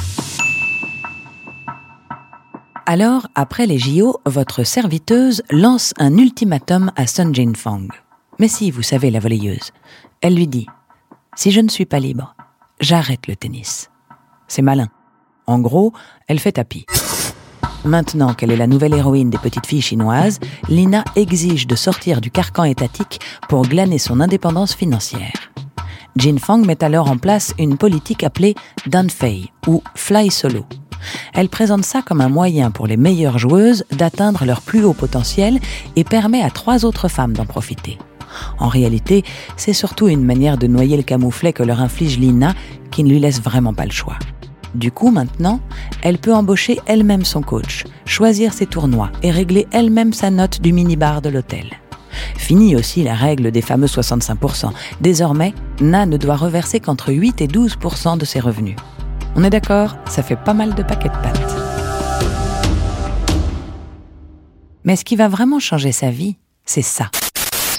Alors, 2.86 3.26
après 3.34 3.66
les 3.66 3.78
JO, 3.78 4.20
votre 4.26 4.62
serviteuse 4.62 5.42
lance 5.50 5.92
un 5.98 6.16
ultimatum 6.18 6.92
à 6.94 7.08
Sun 7.08 7.34
Jinfang. 7.34 7.88
Mais 8.38 8.48
si, 8.48 8.70
vous 8.70 8.82
savez, 8.82 9.10
la 9.10 9.20
volleyeuse. 9.20 9.72
Elle 10.20 10.34
lui 10.34 10.46
dit 10.46 10.66
Si 11.36 11.50
je 11.50 11.60
ne 11.60 11.68
suis 11.68 11.86
pas 11.86 12.00
libre, 12.00 12.34
j'arrête 12.80 13.26
le 13.26 13.36
tennis. 13.36 13.90
C'est 14.48 14.62
malin. 14.62 14.88
En 15.46 15.58
gros, 15.58 15.92
elle 16.26 16.40
fait 16.40 16.52
tapis. 16.52 16.86
Maintenant 17.84 18.32
qu'elle 18.32 18.50
est 18.50 18.56
la 18.56 18.66
nouvelle 18.66 18.94
héroïne 18.94 19.28
des 19.28 19.38
petites 19.38 19.66
filles 19.66 19.82
chinoises, 19.82 20.40
Lina 20.68 21.04
exige 21.16 21.66
de 21.66 21.76
sortir 21.76 22.22
du 22.22 22.30
carcan 22.30 22.64
étatique 22.64 23.20
pour 23.48 23.62
glaner 23.62 23.98
son 23.98 24.20
indépendance 24.20 24.74
financière. 24.74 25.52
Jin 26.16 26.38
Fang 26.38 26.58
met 26.58 26.82
alors 26.82 27.10
en 27.10 27.18
place 27.18 27.52
une 27.58 27.76
politique 27.76 28.22
appelée 28.22 28.54
Danfei 28.86 29.50
ou 29.66 29.82
Fly 29.94 30.30
Solo. 30.30 30.64
Elle 31.34 31.50
présente 31.50 31.84
ça 31.84 32.00
comme 32.00 32.22
un 32.22 32.28
moyen 32.30 32.70
pour 32.70 32.86
les 32.86 32.96
meilleures 32.96 33.38
joueuses 33.38 33.84
d'atteindre 33.90 34.46
leur 34.46 34.62
plus 34.62 34.84
haut 34.84 34.94
potentiel 34.94 35.60
et 35.96 36.04
permet 36.04 36.42
à 36.42 36.50
trois 36.50 36.86
autres 36.86 37.08
femmes 37.08 37.34
d'en 37.34 37.44
profiter. 37.44 37.98
En 38.58 38.68
réalité, 38.68 39.24
c'est 39.56 39.72
surtout 39.72 40.08
une 40.08 40.24
manière 40.24 40.58
de 40.58 40.66
noyer 40.66 40.96
le 40.96 41.02
camouflet 41.02 41.52
que 41.52 41.62
leur 41.62 41.80
inflige 41.80 42.18
Lina 42.18 42.54
qui 42.90 43.04
ne 43.04 43.10
lui 43.10 43.20
laisse 43.20 43.40
vraiment 43.40 43.74
pas 43.74 43.84
le 43.84 43.90
choix. 43.90 44.18
Du 44.74 44.90
coup, 44.90 45.10
maintenant, 45.10 45.60
elle 46.02 46.18
peut 46.18 46.34
embaucher 46.34 46.80
elle-même 46.86 47.24
son 47.24 47.42
coach, 47.42 47.84
choisir 48.06 48.52
ses 48.52 48.66
tournois 48.66 49.10
et 49.22 49.30
régler 49.30 49.66
elle-même 49.70 50.12
sa 50.12 50.30
note 50.30 50.60
du 50.60 50.72
minibar 50.72 51.22
de 51.22 51.28
l'hôtel. 51.28 51.66
Fini 52.36 52.76
aussi 52.76 53.02
la 53.02 53.14
règle 53.14 53.50
des 53.50 53.62
fameux 53.62 53.86
65%. 53.86 54.70
Désormais, 55.00 55.54
Na 55.80 56.06
ne 56.06 56.16
doit 56.16 56.36
reverser 56.36 56.80
qu'entre 56.80 57.12
8 57.12 57.40
et 57.40 57.46
12% 57.46 58.18
de 58.18 58.24
ses 58.24 58.40
revenus. 58.40 58.76
On 59.36 59.44
est 59.44 59.50
d'accord, 59.50 59.96
ça 60.06 60.22
fait 60.22 60.36
pas 60.36 60.54
mal 60.54 60.74
de 60.74 60.82
paquets 60.82 61.08
de 61.08 61.14
pâtes. 61.14 61.56
Mais 64.84 64.96
ce 64.96 65.04
qui 65.04 65.16
va 65.16 65.28
vraiment 65.28 65.58
changer 65.58 65.92
sa 65.92 66.10
vie, 66.10 66.36
c'est 66.66 66.82
ça. 66.82 67.10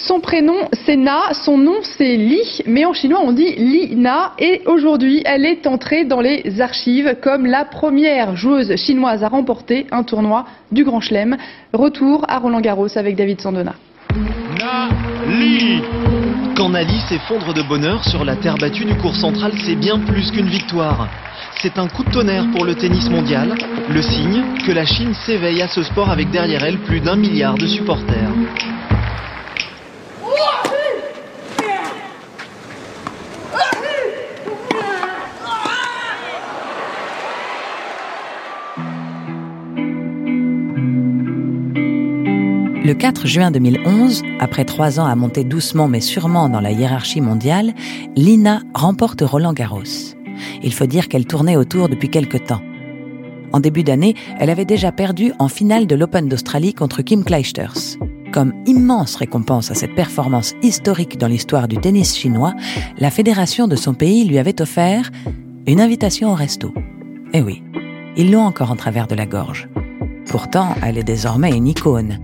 Son 0.07 0.19
prénom, 0.19 0.69
c'est 0.85 0.97
Na, 0.97 1.33
son 1.33 1.57
nom, 1.57 1.77
c'est 1.81 2.15
Li, 2.15 2.61
mais 2.67 2.85
en 2.85 2.93
chinois, 2.93 3.21
on 3.23 3.31
dit 3.31 3.55
Li 3.55 3.95
Na. 3.95 4.33
Et 4.37 4.61
aujourd'hui, 4.67 5.23
elle 5.25 5.47
est 5.47 5.65
entrée 5.65 6.05
dans 6.05 6.21
les 6.21 6.61
archives 6.61 7.15
comme 7.23 7.47
la 7.47 7.65
première 7.65 8.35
joueuse 8.35 8.75
chinoise 8.75 9.23
à 9.23 9.29
remporter 9.29 9.87
un 9.89 10.03
tournoi 10.03 10.45
du 10.71 10.83
Grand 10.83 10.99
Chelem. 10.99 11.37
Retour 11.73 12.23
à 12.27 12.37
Roland 12.37 12.61
Garros 12.61 12.95
avec 12.95 13.15
David 13.15 13.41
Sandona. 13.41 13.73
Na 14.59 14.89
Li 15.27 15.81
Quand 16.55 16.69
Nali 16.69 16.99
s'effondre 17.09 17.55
de 17.55 17.63
bonheur 17.63 18.07
sur 18.07 18.23
la 18.23 18.35
terre 18.35 18.59
battue 18.59 18.85
du 18.85 18.95
cours 18.97 19.15
central, 19.15 19.53
c'est 19.65 19.75
bien 19.75 19.97
plus 19.97 20.29
qu'une 20.29 20.49
victoire. 20.49 21.07
C'est 21.57 21.79
un 21.79 21.87
coup 21.87 22.03
de 22.03 22.11
tonnerre 22.11 22.45
pour 22.51 22.63
le 22.63 22.75
tennis 22.75 23.09
mondial, 23.09 23.55
le 23.89 24.01
signe 24.03 24.43
que 24.67 24.71
la 24.71 24.85
Chine 24.85 25.15
s'éveille 25.25 25.63
à 25.63 25.67
ce 25.67 25.81
sport 25.81 26.11
avec 26.11 26.29
derrière 26.29 26.63
elle 26.63 26.77
plus 26.77 26.99
d'un 26.99 27.15
milliard 27.15 27.55
de 27.55 27.65
supporters. 27.65 28.29
Le 42.85 42.93
4 42.93 43.25
juin 43.25 43.49
2011, 43.49 44.21
après 44.39 44.63
trois 44.63 44.99
ans 44.99 45.07
à 45.07 45.15
monter 45.15 45.43
doucement 45.43 45.87
mais 45.87 46.01
sûrement 46.01 46.49
dans 46.49 46.61
la 46.61 46.69
hiérarchie 46.69 47.19
mondiale, 47.19 47.73
Lina 48.15 48.61
remporte 48.75 49.21
Roland 49.21 49.53
Garros. 49.53 50.13
Il 50.61 50.71
faut 50.71 50.85
dire 50.85 51.07
qu'elle 51.07 51.25
tournait 51.25 51.55
autour 51.55 51.89
depuis 51.89 52.09
quelque 52.09 52.37
temps. 52.37 52.61
En 53.53 53.59
début 53.59 53.83
d'année, 53.83 54.13
elle 54.39 54.51
avait 54.51 54.65
déjà 54.65 54.91
perdu 54.91 55.33
en 55.39 55.47
finale 55.47 55.87
de 55.87 55.95
l'Open 55.95 56.29
d'Australie 56.29 56.75
contre 56.75 57.01
Kim 57.01 57.23
Clijsters. 57.23 57.97
Comme 58.31 58.53
immense 58.67 59.15
récompense 59.15 59.71
à 59.71 59.73
cette 59.73 59.95
performance 59.95 60.53
historique 60.61 61.17
dans 61.17 61.27
l'histoire 61.27 61.67
du 61.67 61.77
tennis 61.77 62.15
chinois, 62.15 62.53
la 62.99 63.09
fédération 63.09 63.67
de 63.67 63.75
son 63.75 63.95
pays 63.95 64.25
lui 64.25 64.37
avait 64.37 64.61
offert 64.61 65.09
une 65.65 65.81
invitation 65.81 66.33
au 66.33 66.35
resto. 66.35 66.71
Eh 67.33 67.41
oui, 67.41 67.63
ils 68.15 68.31
l'ont 68.31 68.45
encore 68.45 68.69
en 68.69 68.75
travers 68.75 69.07
de 69.07 69.15
la 69.15 69.25
gorge. 69.25 69.69
Pourtant, 70.27 70.75
elle 70.83 70.99
est 70.99 71.03
désormais 71.03 71.49
une 71.49 71.65
icône. 71.65 72.19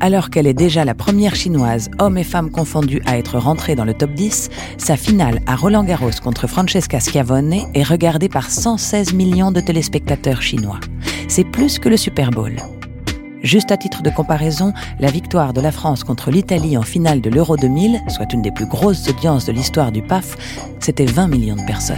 Alors 0.00 0.28
qu'elle 0.28 0.46
est 0.46 0.54
déjà 0.54 0.84
la 0.84 0.94
première 0.94 1.34
chinoise, 1.34 1.90
hommes 1.98 2.18
et 2.18 2.24
femmes 2.24 2.50
confondus, 2.50 3.00
à 3.06 3.16
être 3.18 3.38
rentrée 3.38 3.74
dans 3.74 3.84
le 3.84 3.94
top 3.94 4.12
10, 4.12 4.50
sa 4.76 4.96
finale 4.96 5.40
à 5.46 5.56
Roland 5.56 5.84
Garros 5.84 6.10
contre 6.22 6.46
Francesca 6.46 7.00
Schiavone 7.00 7.54
est 7.74 7.82
regardée 7.82 8.28
par 8.28 8.50
116 8.50 9.14
millions 9.14 9.52
de 9.52 9.60
téléspectateurs 9.60 10.42
chinois. 10.42 10.80
C'est 11.28 11.44
plus 11.44 11.78
que 11.78 11.88
le 11.88 11.96
Super 11.96 12.30
Bowl. 12.30 12.56
Juste 13.42 13.70
à 13.70 13.76
titre 13.76 14.02
de 14.02 14.10
comparaison, 14.10 14.72
la 15.00 15.10
victoire 15.10 15.52
de 15.52 15.60
la 15.60 15.72
France 15.72 16.04
contre 16.04 16.30
l'Italie 16.30 16.76
en 16.76 16.82
finale 16.82 17.20
de 17.20 17.30
l'Euro 17.30 17.56
2000, 17.56 18.02
soit 18.08 18.32
une 18.32 18.42
des 18.42 18.50
plus 18.50 18.66
grosses 18.66 19.08
audiences 19.08 19.46
de 19.46 19.52
l'histoire 19.52 19.92
du 19.92 20.02
PAF, 20.02 20.36
c'était 20.80 21.06
20 21.06 21.28
millions 21.28 21.56
de 21.56 21.64
personnes. 21.64 21.96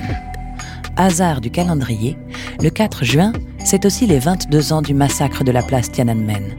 Hasard 0.97 1.41
du 1.41 1.51
calendrier, 1.51 2.17
le 2.61 2.71
4 2.71 3.05
juin, 3.05 3.33
c'est 3.65 3.87
aussi 3.87 4.07
les 4.07 4.19
22 4.19 4.73
ans 4.73 4.83
du 4.83 4.95
massacre 4.95 5.45
de 5.45 5.53
la 5.53 5.63
place 5.63 5.91
Tiananmen. 5.91 6.55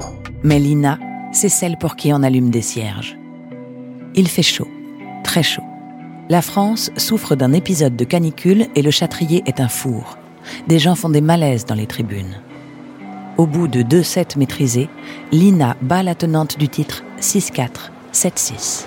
C'est 1.32 1.50
celle 1.50 1.78
pour 1.78 1.96
qui 1.96 2.14
on 2.14 2.24
allume 2.24 2.50
des 2.50 2.62
cierges. 2.62 3.18
Il 4.16 4.28
fait 4.28 4.44
chaud, 4.44 4.68
très 5.24 5.44
chaud. 5.44 5.64
La 6.30 6.42
France 6.42 6.92
souffre 6.98 7.36
d'un 7.36 7.54
épisode 7.54 7.96
de 7.96 8.04
canicule 8.04 8.68
et 8.76 8.82
le 8.82 8.92
châtrier 8.92 9.44
est 9.46 9.60
un 9.60 9.68
four. 9.68 10.18
Des 10.68 10.80
gens 10.80 10.96
font 10.96 11.10
des 11.10 11.22
malaises 11.22 11.66
dans 11.66 11.76
les 11.76 11.88
tribunes. 11.88 12.42
Au 13.38 13.46
bout 13.46 13.68
de 13.68 13.82
deux 13.82 14.04
sets 14.04 14.36
maîtrisés, 14.38 14.90
Lina 15.32 15.78
bat 15.82 16.04
la 16.04 16.16
tenante 16.16 16.60
du 16.60 16.68
titre 16.68 17.04
6-4, 17.20 17.92
7-6. 18.14 18.86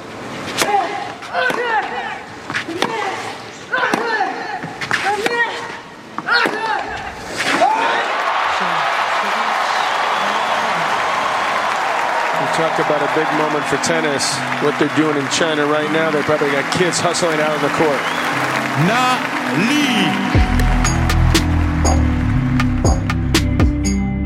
Talk 12.63 12.79
about 12.79 13.03
a 13.03 13.11
big 13.19 13.27
moment 13.43 13.65
for 13.65 13.77
tennis. 13.83 14.25
What 14.63 14.75
they're 14.79 14.97
doing 14.97 15.17
in 15.17 15.29
China 15.31 15.67
right 15.67 15.91
now, 15.91 16.13
they 16.13 16.23
probably 16.23 16.53
got 16.53 16.65
kids 16.71 17.01
hustling 17.01 17.41
out 17.41 17.51
on 17.51 17.63
the 17.67 17.73
court. 17.81 18.01
Na 18.87 19.19
Li. 19.69 19.89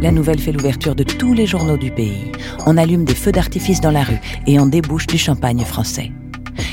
La 0.03 0.13
nouvelle 0.13 0.39
fait 0.39 0.53
l'ouverture 0.53 0.95
de 0.95 1.03
tous 1.03 1.33
les 1.33 1.47
journaux 1.47 1.79
du 1.79 1.91
pays. 1.91 2.31
On 2.67 2.77
allume 2.77 3.05
des 3.05 3.15
feux 3.15 3.33
d'artifice 3.33 3.81
dans 3.81 3.91
la 3.91 4.03
rue 4.03 4.21
et 4.47 4.61
on 4.61 4.67
débouche 4.67 5.07
du 5.07 5.17
champagne 5.17 5.65
français. 5.65 6.13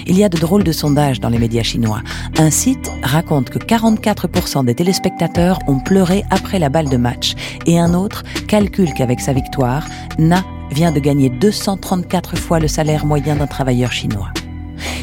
Il 0.06 0.18
y 0.18 0.24
a 0.26 0.30
de 0.30 0.38
drôles 0.38 0.66
de 0.66 0.74
sondages 0.74 1.22
dans 1.22 1.30
les 1.30 1.40
médias 1.40 1.64
chinois. 1.64 2.02
Un 2.38 2.50
site 2.50 2.92
raconte 3.04 3.50
que 3.50 3.60
44% 3.60 4.66
des 4.66 4.76
téléspectateurs 4.76 5.60
ont 5.68 5.80
pleuré 5.80 6.26
après 6.30 6.60
la 6.60 6.68
balle 6.68 6.90
de 6.90 6.98
match 6.98 7.36
et 7.66 7.80
un 7.80 7.94
autre 7.94 8.24
calcule 8.50 8.94
qu'avec 8.94 9.22
sa 9.22 9.32
victoire, 9.32 9.86
Na 10.20 10.44
vient 10.74 10.92
de 10.92 11.00
gagner 11.00 11.30
234 11.30 12.38
fois 12.38 12.60
le 12.60 12.68
salaire 12.68 13.06
moyen 13.06 13.36
d'un 13.36 13.48
travailleur 13.48 13.92
chinois. 13.92 14.32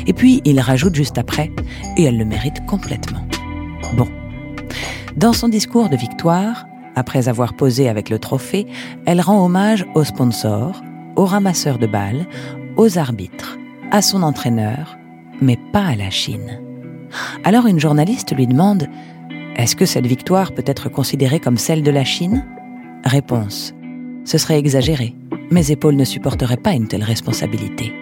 Et 0.07 0.13
puis 0.13 0.43
il 0.45 0.61
rajoute 0.61 0.95
juste 0.95 1.19
après, 1.19 1.51
et 1.97 2.05
elle 2.05 2.19
le 2.19 2.25
mérite 2.25 2.65
complètement. 2.67 3.27
Bon. 3.97 4.09
Dans 5.17 5.33
son 5.33 5.49
discours 5.49 5.89
de 5.89 5.97
victoire, 5.97 6.67
après 6.97 7.29
avoir 7.29 7.55
posé 7.55 7.89
avec 7.89 8.11
le 8.11 8.19
trophée, 8.19 8.67
elle 9.07 9.21
rend 9.21 9.45
hommage 9.45 9.87
aux 9.95 10.05
sponsors, 10.05 10.83
aux 11.17 11.25
ramasseurs 11.25 11.79
de 11.79 11.87
balles, 11.87 12.27
aux 12.77 12.99
arbitres, 12.99 13.59
à 13.91 14.03
son 14.03 14.23
entraîneur, 14.23 14.99
mais 15.41 15.59
pas 15.73 15.87
à 15.87 15.97
la 15.97 16.11
Chine. 16.11 16.61
Alors 17.45 17.67
une 17.67 17.81
journaliste 17.81 18.35
lui 18.35 18.47
demande 18.47 18.89
Est-ce 19.57 19.77
que 19.77 19.87
cette 19.87 20.07
victoire 20.07 20.53
peut 20.53 20.65
être 20.67 20.89
considérée 20.89 21.41
comme 21.41 21.59
celle 21.59 21.83
de 21.83 21.91
la 21.91 22.05
Chine? 22.05 22.45
Réponse 23.05 23.75
Ce 24.25 24.39
serait 24.39 24.59
exagéré. 24.59 25.15
Mes 25.51 25.71
épaules 25.71 25.97
ne 25.97 26.05
supporteraient 26.05 26.57
pas 26.57 26.73
une 26.73 26.89
telle 26.89 27.03
responsabilité. 27.03 27.93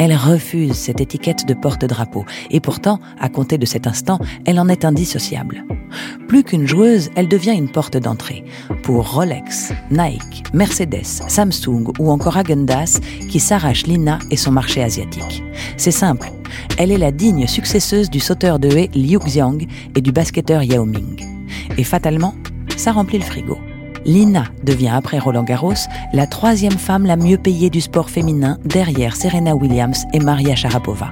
Elle 0.00 0.14
refuse 0.14 0.74
cette 0.74 1.00
étiquette 1.00 1.44
de 1.44 1.54
porte-drapeau, 1.54 2.24
et 2.52 2.60
pourtant, 2.60 3.00
à 3.18 3.28
compter 3.28 3.58
de 3.58 3.66
cet 3.66 3.88
instant, 3.88 4.20
elle 4.46 4.60
en 4.60 4.68
est 4.68 4.84
indissociable. 4.84 5.64
Plus 6.28 6.44
qu'une 6.44 6.68
joueuse, 6.68 7.10
elle 7.16 7.26
devient 7.26 7.54
une 7.54 7.68
porte 7.68 7.96
d'entrée 7.96 8.44
pour 8.84 9.12
Rolex, 9.12 9.72
Nike, 9.90 10.44
Mercedes, 10.54 11.24
Samsung 11.26 11.92
ou 11.98 12.10
encore 12.10 12.36
Agendas 12.36 13.00
qui 13.28 13.40
s'arrachent 13.40 13.86
Lina 13.86 14.20
et 14.30 14.36
son 14.36 14.52
marché 14.52 14.84
asiatique. 14.84 15.42
C'est 15.76 15.90
simple, 15.90 16.30
elle 16.78 16.92
est 16.92 16.98
la 16.98 17.10
digne 17.10 17.48
successeuse 17.48 18.08
du 18.08 18.20
sauteur 18.20 18.60
de 18.60 18.68
haie 18.68 18.90
Liu 18.94 19.18
Xiang 19.18 19.58
et 19.96 20.00
du 20.00 20.12
basketteur 20.12 20.62
Yao 20.62 20.84
Ming. 20.84 21.24
Et 21.76 21.84
fatalement, 21.84 22.34
ça 22.76 22.92
remplit 22.92 23.18
le 23.18 23.24
frigo. 23.24 23.58
Lina 24.04 24.44
devient 24.64 24.92
après 24.94 25.18
Roland 25.18 25.44
Garros 25.44 25.74
la 26.12 26.26
troisième 26.26 26.72
femme 26.72 27.06
la 27.06 27.16
mieux 27.16 27.38
payée 27.38 27.70
du 27.70 27.80
sport 27.80 28.10
féminin 28.10 28.58
derrière 28.64 29.16
Serena 29.16 29.54
Williams 29.54 30.04
et 30.12 30.20
Maria 30.20 30.54
Sharapova. 30.54 31.10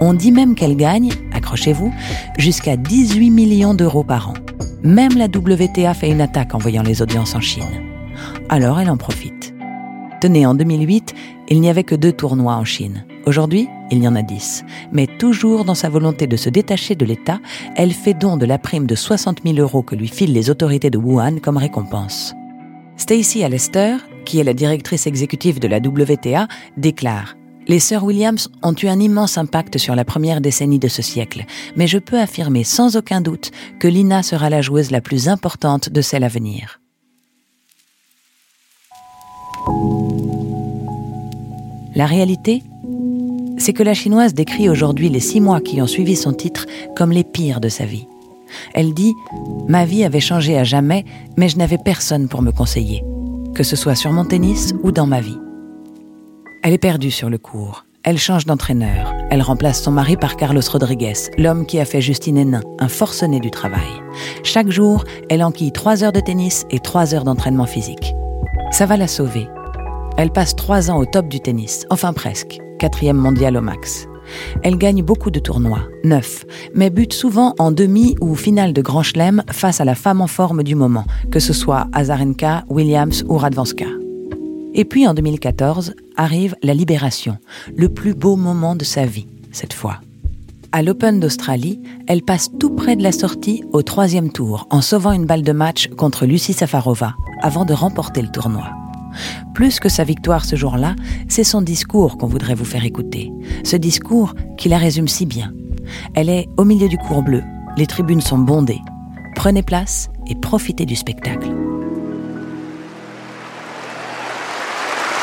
On 0.00 0.14
dit 0.14 0.32
même 0.32 0.54
qu'elle 0.54 0.76
gagne, 0.76 1.10
accrochez-vous, 1.32 1.92
jusqu'à 2.38 2.76
18 2.76 3.30
millions 3.30 3.74
d'euros 3.74 4.04
par 4.04 4.30
an. 4.30 4.34
Même 4.82 5.16
la 5.16 5.26
WTA 5.26 5.92
fait 5.94 6.10
une 6.10 6.20
attaque 6.20 6.54
en 6.54 6.58
voyant 6.58 6.82
les 6.82 7.02
audiences 7.02 7.34
en 7.34 7.40
Chine. 7.40 7.82
Alors 8.48 8.78
elle 8.78 8.90
en 8.90 8.96
profite. 8.96 9.54
Tenez, 10.20 10.46
en 10.46 10.54
2008, 10.54 11.14
il 11.48 11.60
n'y 11.60 11.70
avait 11.70 11.84
que 11.84 11.94
deux 11.94 12.12
tournois 12.12 12.54
en 12.54 12.64
Chine. 12.64 13.04
Aujourd'hui, 13.26 13.68
il 13.90 14.02
y 14.02 14.08
en 14.08 14.16
a 14.16 14.22
dix. 14.22 14.64
Mais 14.92 15.06
toujours 15.06 15.64
dans 15.64 15.74
sa 15.74 15.88
volonté 15.88 16.26
de 16.26 16.36
se 16.36 16.48
détacher 16.48 16.94
de 16.94 17.04
l'État, 17.04 17.40
elle 17.76 17.92
fait 17.92 18.14
don 18.14 18.36
de 18.36 18.46
la 18.46 18.58
prime 18.58 18.86
de 18.86 18.94
60 18.94 19.40
000 19.44 19.58
euros 19.58 19.82
que 19.82 19.96
lui 19.96 20.08
filent 20.08 20.32
les 20.32 20.50
autorités 20.50 20.90
de 20.90 20.98
Wuhan 20.98 21.38
comme 21.40 21.56
récompense. 21.56 22.34
Stacy 22.96 23.44
Alester, 23.44 23.96
qui 24.24 24.40
est 24.40 24.44
la 24.44 24.54
directrice 24.54 25.06
exécutive 25.06 25.60
de 25.60 25.68
la 25.68 25.78
WTA, 25.78 26.48
déclare 26.76 27.34
les 27.68 27.80
sœurs 27.80 28.02
Williams 28.02 28.48
ont 28.62 28.74
eu 28.82 28.86
un 28.86 28.98
immense 28.98 29.36
impact 29.36 29.76
sur 29.76 29.94
la 29.94 30.06
première 30.06 30.40
décennie 30.40 30.78
de 30.78 30.88
ce 30.88 31.02
siècle, 31.02 31.44
mais 31.76 31.86
je 31.86 31.98
peux 31.98 32.18
affirmer 32.18 32.64
sans 32.64 32.96
aucun 32.96 33.20
doute 33.20 33.50
que 33.78 33.86
Lina 33.86 34.22
sera 34.22 34.48
la 34.48 34.62
joueuse 34.62 34.90
la 34.90 35.02
plus 35.02 35.28
importante 35.28 35.90
de 35.90 36.00
celle 36.00 36.24
à 36.24 36.28
venir. 36.28 36.80
La 41.94 42.06
réalité, 42.06 42.62
c'est 43.58 43.72
que 43.72 43.82
la 43.82 43.94
chinoise 43.94 44.34
décrit 44.34 44.68
aujourd'hui 44.68 45.08
les 45.08 45.20
six 45.20 45.40
mois 45.40 45.60
qui 45.60 45.80
ont 45.82 45.86
suivi 45.86 46.16
son 46.16 46.32
titre 46.32 46.66
comme 46.96 47.12
les 47.12 47.24
pires 47.24 47.60
de 47.60 47.68
sa 47.68 47.84
vie. 47.84 48.06
Elle 48.74 48.94
dit⁇ 48.94 49.12
Ma 49.68 49.84
vie 49.84 50.04
avait 50.04 50.20
changé 50.20 50.56
à 50.58 50.64
jamais, 50.64 51.04
mais 51.36 51.48
je 51.48 51.58
n'avais 51.58 51.78
personne 51.78 52.28
pour 52.28 52.42
me 52.42 52.52
conseiller, 52.52 53.04
que 53.54 53.62
ce 53.62 53.76
soit 53.76 53.94
sur 53.94 54.12
mon 54.12 54.24
tennis 54.24 54.74
ou 54.82 54.92
dans 54.92 55.06
ma 55.06 55.20
vie. 55.20 55.38
Elle 56.62 56.72
est 56.72 56.78
perdue 56.78 57.10
sur 57.10 57.30
le 57.30 57.38
cours. 57.38 57.84
Elle 58.04 58.18
change 58.18 58.46
d'entraîneur. 58.46 59.12
Elle 59.30 59.42
remplace 59.42 59.82
son 59.82 59.90
mari 59.90 60.16
par 60.16 60.36
Carlos 60.36 60.62
Rodriguez, 60.70 61.14
l'homme 61.36 61.66
qui 61.66 61.78
a 61.78 61.84
fait 61.84 62.00
Justine 62.00 62.38
Hénin, 62.38 62.62
un 62.78 62.88
forcené 62.88 63.40
du 63.40 63.50
travail. 63.50 63.90
Chaque 64.44 64.70
jour, 64.70 65.04
elle 65.28 65.42
enquille 65.42 65.72
trois 65.72 66.02
heures 66.02 66.12
de 66.12 66.20
tennis 66.20 66.64
et 66.70 66.78
trois 66.78 67.14
heures 67.14 67.24
d'entraînement 67.24 67.66
physique. 67.66 68.14
Ça 68.70 68.86
va 68.86 68.96
la 68.96 69.08
sauver. 69.08 69.46
Elle 70.16 70.30
passe 70.30 70.56
trois 70.56 70.90
ans 70.90 70.98
au 70.98 71.04
top 71.04 71.28
du 71.28 71.40
tennis, 71.40 71.84
enfin 71.90 72.12
presque, 72.12 72.58
quatrième 72.78 73.18
mondial 73.18 73.56
au 73.56 73.60
max. 73.60 74.08
Elle 74.62 74.76
gagne 74.76 75.02
beaucoup 75.02 75.30
de 75.30 75.38
tournois, 75.38 75.82
neuf, 76.04 76.44
mais 76.74 76.90
bute 76.90 77.12
souvent 77.12 77.54
en 77.58 77.72
demi 77.72 78.14
ou 78.20 78.34
finale 78.34 78.72
de 78.72 78.82
Grand 78.82 79.02
Chelem 79.02 79.42
face 79.50 79.80
à 79.80 79.84
la 79.84 79.94
femme 79.94 80.20
en 80.20 80.26
forme 80.26 80.62
du 80.62 80.74
moment, 80.74 81.04
que 81.30 81.40
ce 81.40 81.52
soit 81.52 81.88
Azarenka, 81.92 82.64
Williams 82.68 83.24
ou 83.28 83.36
Radvanska. 83.36 83.86
Et 84.74 84.84
puis 84.84 85.06
en 85.06 85.14
2014 85.14 85.94
arrive 86.16 86.54
la 86.62 86.74
libération, 86.74 87.38
le 87.76 87.88
plus 87.88 88.14
beau 88.14 88.36
moment 88.36 88.76
de 88.76 88.84
sa 88.84 89.06
vie, 89.06 89.26
cette 89.50 89.72
fois. 89.72 90.00
À 90.70 90.82
l'Open 90.82 91.18
d'Australie, 91.18 91.80
elle 92.06 92.22
passe 92.22 92.50
tout 92.60 92.70
près 92.70 92.94
de 92.94 93.02
la 93.02 93.12
sortie 93.12 93.64
au 93.72 93.82
troisième 93.82 94.30
tour 94.30 94.66
en 94.70 94.82
sauvant 94.82 95.12
une 95.12 95.24
balle 95.24 95.42
de 95.42 95.52
match 95.52 95.88
contre 95.96 96.26
Lucie 96.26 96.52
Safarova 96.52 97.14
avant 97.40 97.64
de 97.64 97.72
remporter 97.72 98.20
le 98.20 98.28
tournoi. 98.28 98.66
Plus 99.54 99.80
que 99.80 99.88
sa 99.88 100.04
victoire 100.04 100.44
ce 100.44 100.56
jour-là, 100.56 100.94
c'est 101.28 101.44
son 101.44 101.62
discours 101.62 102.18
qu'on 102.18 102.26
voudrait 102.26 102.54
vous 102.54 102.64
faire 102.64 102.84
écouter. 102.84 103.32
Ce 103.64 103.76
discours 103.76 104.34
qui 104.56 104.68
la 104.68 104.78
résume 104.78 105.08
si 105.08 105.26
bien. 105.26 105.52
Elle 106.14 106.28
est 106.28 106.48
au 106.56 106.64
milieu 106.64 106.88
du 106.88 106.98
cours 106.98 107.22
bleu, 107.22 107.42
les 107.76 107.86
tribunes 107.86 108.20
sont 108.20 108.38
bondées. 108.38 108.80
Prenez 109.34 109.62
place 109.62 110.08
et 110.26 110.34
profitez 110.34 110.84
du 110.86 110.96
spectacle. 110.96 111.48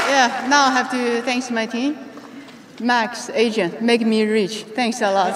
Yeah, 0.09 0.29
now 0.47 0.67
I 0.67 0.71
have 0.71 0.89
to 0.91 1.21
thanks 1.25 1.51
my 1.51 1.67
team. 1.67 1.95
Max, 2.79 3.29
agent, 3.33 3.81
make 3.81 4.05
me 4.05 4.23
rich. 4.23 4.65
Thanks 4.75 5.01
a 5.01 5.11
lot. 5.11 5.33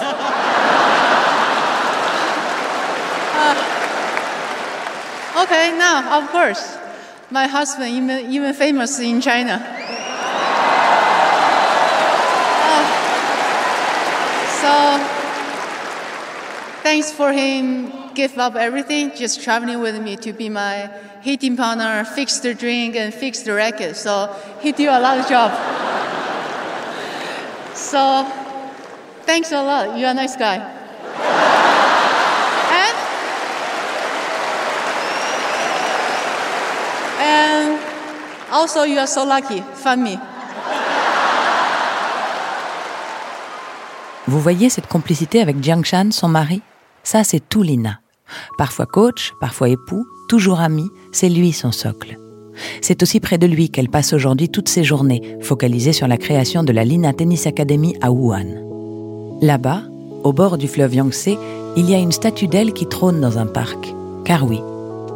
uh, 3.34 3.54
okay, 5.42 5.72
now, 5.78 6.18
of 6.18 6.30
course, 6.30 6.76
my 7.30 7.46
husband, 7.46 7.90
even, 7.90 8.30
even 8.30 8.54
famous 8.54 8.98
in 8.98 9.20
China. 9.20 9.60
Uh, 12.62 12.84
so, 14.60 14.72
thanks 16.82 17.12
for 17.12 17.32
him 17.32 18.00
give 18.14 18.38
up 18.38 18.56
everything, 18.56 19.12
just 19.14 19.42
traveling 19.42 19.80
with 19.80 20.00
me 20.02 20.16
to 20.16 20.32
be 20.32 20.48
my 20.48 20.90
hitting 21.22 21.56
partner, 21.56 22.04
fix 22.04 22.38
the 22.40 22.54
drink, 22.54 22.96
and 22.96 23.12
fix 23.14 23.40
the 23.42 23.52
racket. 23.52 23.96
So 23.96 24.34
he 24.60 24.72
do 24.72 24.88
a 24.88 25.00
lot 25.00 25.18
of 25.18 25.28
job. 25.28 25.50
so 27.74 28.24
thanks 29.22 29.52
a 29.52 29.62
lot. 29.62 29.98
You're 29.98 30.10
a 30.10 30.14
nice 30.14 30.36
guy. 30.36 30.79
Also, 38.60 38.84
you 38.84 38.98
are 38.98 39.08
so 39.08 39.24
lucky. 39.24 39.62
Fun 39.74 39.96
me. 39.96 40.16
Vous 44.26 44.38
voyez 44.38 44.68
cette 44.68 44.86
complicité 44.86 45.40
avec 45.40 45.62
Jiang 45.62 45.82
Shan, 45.82 46.10
son 46.12 46.28
mari? 46.28 46.62
Ça, 47.02 47.24
c'est 47.24 47.40
tout 47.40 47.62
Lina. 47.62 48.00
Parfois 48.58 48.86
coach, 48.86 49.32
parfois 49.40 49.70
époux, 49.70 50.06
toujours 50.28 50.60
ami, 50.60 50.88
c'est 51.10 51.28
lui 51.28 51.52
son 51.52 51.72
socle. 51.72 52.18
C'est 52.82 53.02
aussi 53.02 53.18
près 53.18 53.38
de 53.38 53.46
lui 53.46 53.70
qu'elle 53.70 53.88
passe 53.88 54.12
aujourd'hui 54.12 54.50
toutes 54.50 54.68
ses 54.68 54.84
journées, 54.84 55.38
focalisée 55.40 55.94
sur 55.94 56.06
la 56.06 56.18
création 56.18 56.62
de 56.62 56.72
la 56.72 56.84
Lina 56.84 57.12
Tennis 57.14 57.46
Academy 57.46 57.96
à 58.02 58.12
Wuhan. 58.12 59.38
Là-bas, 59.40 59.82
au 60.22 60.32
bord 60.34 60.58
du 60.58 60.68
fleuve 60.68 60.94
Yangtze, 60.94 61.30
il 61.76 61.88
y 61.88 61.94
a 61.94 61.98
une 61.98 62.12
statue 62.12 62.46
d'elle 62.46 62.74
qui 62.74 62.86
trône 62.86 63.20
dans 63.20 63.38
un 63.38 63.46
parc. 63.46 63.94
Car 64.24 64.44
oui, 64.44 64.60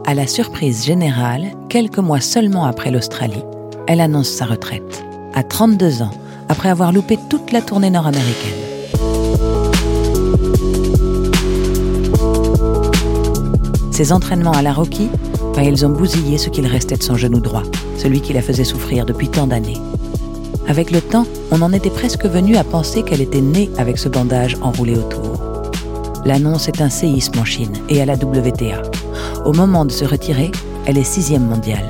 à 0.07 0.15
la 0.15 0.27
surprise 0.27 0.85
générale, 0.85 1.53
quelques 1.69 1.99
mois 1.99 2.21
seulement 2.21 2.65
après 2.65 2.91
l'Australie, 2.91 3.43
elle 3.87 4.01
annonce 4.01 4.29
sa 4.29 4.45
retraite. 4.45 5.05
À 5.35 5.43
32 5.43 6.03
ans, 6.03 6.11
après 6.49 6.69
avoir 6.69 6.93
loupé 6.93 7.19
toute 7.31 7.53
la 7.53 7.63
tournée 7.63 7.91
nord-américaine. 7.91 8.53
Ses 13.91 14.13
entraînements 14.13 14.53
à 14.53 14.63
la 14.63 14.73
Rocky, 14.73 15.09
ben, 15.55 15.63
ils 15.63 15.87
ont 15.87 15.91
bousillé 15.91 16.37
ce 16.37 16.51
qu'il 16.51 16.67
restait 16.67 16.97
de 16.97 17.03
son 17.03 17.17
genou 17.17 17.41
droit, 17.41 17.63
celui 17.97 18.21
qui 18.21 18.33
la 18.33 18.43
faisait 18.43 18.65
souffrir 18.65 19.07
depuis 19.07 19.29
tant 19.29 19.47
d'années. 19.47 19.81
Avec 20.69 20.91
le 20.91 21.01
temps, 21.01 21.27
on 21.51 21.63
en 21.63 21.73
était 21.73 21.91
presque 21.91 22.27
venu 22.27 22.57
à 22.57 22.65
penser 22.65 23.03
qu'elle 23.03 23.21
était 23.21 23.41
née 23.41 23.71
avec 23.79 23.99
ce 23.99 24.09
bandage 24.09 24.57
enroulé 24.63 24.97
autour. 24.97 25.63
L'annonce 26.25 26.69
est 26.69 26.81
un 26.81 26.91
séisme 26.91 27.39
en 27.39 27.45
Chine 27.45 27.75
et 27.89 28.01
à 28.03 28.07
la 28.07 28.15
WTA. 28.15 28.83
Au 29.45 29.53
moment 29.53 29.85
de 29.85 29.93
se 29.93 30.07
retirer, 30.07 30.51
elle 30.87 30.97
est 30.97 31.05
sixième 31.05 31.47
mondiale. 31.47 31.85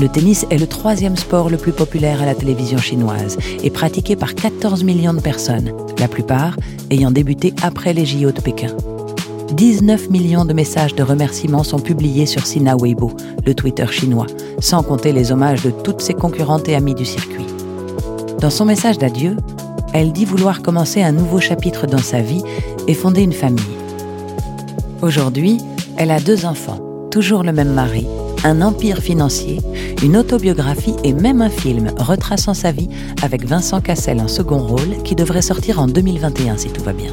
Le 0.00 0.08
tennis 0.08 0.46
est 0.50 0.56
le 0.56 0.66
troisième 0.66 1.16
sport 1.16 1.50
le 1.50 1.58
plus 1.58 1.72
populaire 1.72 2.22
à 2.22 2.26
la 2.26 2.34
télévision 2.34 2.78
chinoise 2.78 3.36
et 3.62 3.68
pratiqué 3.68 4.16
par 4.16 4.34
14 4.34 4.84
millions 4.84 5.12
de 5.12 5.20
personnes, 5.20 5.72
la 5.98 6.08
plupart 6.08 6.56
ayant 6.90 7.10
débuté 7.10 7.52
après 7.62 7.92
les 7.92 8.06
JO 8.06 8.32
de 8.32 8.40
Pékin. 8.40 8.74
19 9.52 10.08
millions 10.08 10.46
de 10.46 10.54
messages 10.54 10.94
de 10.94 11.02
remerciements 11.02 11.62
sont 11.62 11.78
publiés 11.78 12.26
sur 12.26 12.46
Sina 12.46 12.74
Weibo, 12.76 13.12
le 13.44 13.54
Twitter 13.54 13.86
chinois, 13.86 14.26
sans 14.60 14.82
compter 14.82 15.12
les 15.12 15.30
hommages 15.30 15.62
de 15.62 15.70
toutes 15.70 16.00
ses 16.00 16.14
concurrentes 16.14 16.68
et 16.68 16.74
amies 16.74 16.94
du 16.94 17.04
circuit. 17.04 17.46
Dans 18.40 18.50
son 18.50 18.64
message 18.64 18.98
d'adieu, 18.98 19.36
elle 19.92 20.12
dit 20.12 20.24
vouloir 20.24 20.62
commencer 20.62 21.02
un 21.02 21.12
nouveau 21.12 21.40
chapitre 21.40 21.86
dans 21.86 21.98
sa 21.98 22.20
vie 22.20 22.42
et 22.86 22.94
fonder 22.94 23.22
une 23.22 23.32
famille. 23.32 23.64
Aujourd'hui, 25.02 25.58
elle 25.98 26.12
a 26.12 26.20
deux 26.20 26.46
enfants, 26.46 26.78
toujours 27.10 27.42
le 27.42 27.52
même 27.52 27.72
mari, 27.72 28.06
un 28.44 28.62
empire 28.62 28.98
financier, 28.98 29.58
une 30.00 30.16
autobiographie 30.16 30.94
et 31.02 31.12
même 31.12 31.42
un 31.42 31.50
film 31.50 31.90
retraçant 31.98 32.54
sa 32.54 32.70
vie 32.70 32.88
avec 33.20 33.44
Vincent 33.44 33.80
Cassel 33.80 34.20
en 34.20 34.28
second 34.28 34.58
rôle 34.58 35.02
qui 35.02 35.16
devrait 35.16 35.42
sortir 35.42 35.80
en 35.80 35.88
2021 35.88 36.56
si 36.56 36.68
tout 36.68 36.84
va 36.84 36.92
bien. 36.92 37.12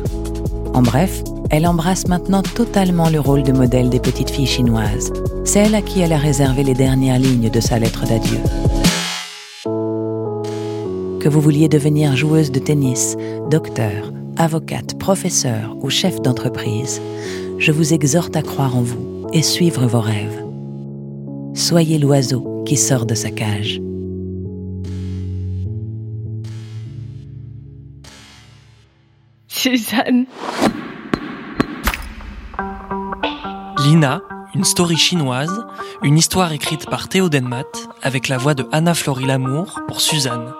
En 0.75 0.83
bref, 0.83 1.23
elle 1.49 1.65
embrasse 1.65 2.07
maintenant 2.07 2.43
totalement 2.43 3.09
le 3.09 3.19
rôle 3.19 3.41
de 3.41 3.53
modèle 3.53 3.89
des 3.89 3.99
petites 3.99 4.29
filles 4.29 4.45
chinoises, 4.45 5.11
celle 5.45 5.73
à 5.73 5.81
qui 5.81 6.01
elle 6.01 6.13
a 6.13 6.17
réservé 6.17 6.63
les 6.63 6.75
dernières 6.75 7.19
lignes 7.19 7.49
de 7.49 7.59
sa 7.59 7.79
lettre 7.79 8.05
d'adieu. 8.05 8.39
Que 11.19 11.29
vous 11.29 11.41
vouliez 11.41 11.69
devenir 11.69 12.15
joueuse 12.15 12.51
de 12.51 12.59
tennis, 12.59 13.17
docteur, 13.49 14.11
avocate, 14.37 14.99
professeur 14.99 15.75
ou 15.81 15.89
chef 15.89 16.21
d'entreprise, 16.21 17.01
je 17.57 17.71
vous 17.71 17.93
exhorte 17.93 18.35
à 18.35 18.41
croire 18.41 18.75
en 18.75 18.81
vous 18.81 19.27
et 19.33 19.41
suivre 19.41 19.85
vos 19.85 20.01
rêves. 20.01 20.43
Soyez 21.53 21.97
l'oiseau 21.97 22.63
qui 22.65 22.77
sort 22.77 23.05
de 23.05 23.15
sa 23.15 23.31
cage. 23.31 23.81
Suzanne. 29.47 30.25
Lina, 33.85 34.21
une 34.53 34.63
story 34.63 34.97
chinoise, 34.97 35.65
une 36.03 36.17
histoire 36.17 36.51
écrite 36.51 36.89
par 36.89 37.09
Théo 37.09 37.29
Denmat 37.29 37.63
avec 38.01 38.27
la 38.27 38.37
voix 38.37 38.53
de 38.53 38.65
Anna 38.71 38.93
Florie 38.93 39.25
Lamour 39.25 39.81
pour 39.87 40.01
Suzanne. 40.01 40.53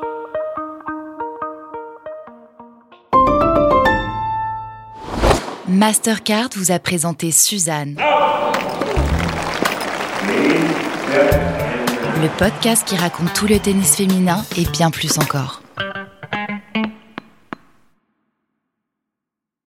Mastercard 5.68 6.50
vous 6.56 6.72
a 6.72 6.78
présenté 6.78 7.32
Suzanne. 7.32 7.98
Le 12.22 12.38
podcast 12.38 12.88
qui 12.88 12.96
raconte 12.96 13.34
tout 13.34 13.48
le 13.48 13.58
tennis 13.58 13.96
féminin 13.96 14.46
et 14.58 14.66
bien 14.66 14.92
plus 14.92 15.18
encore. 15.18 15.64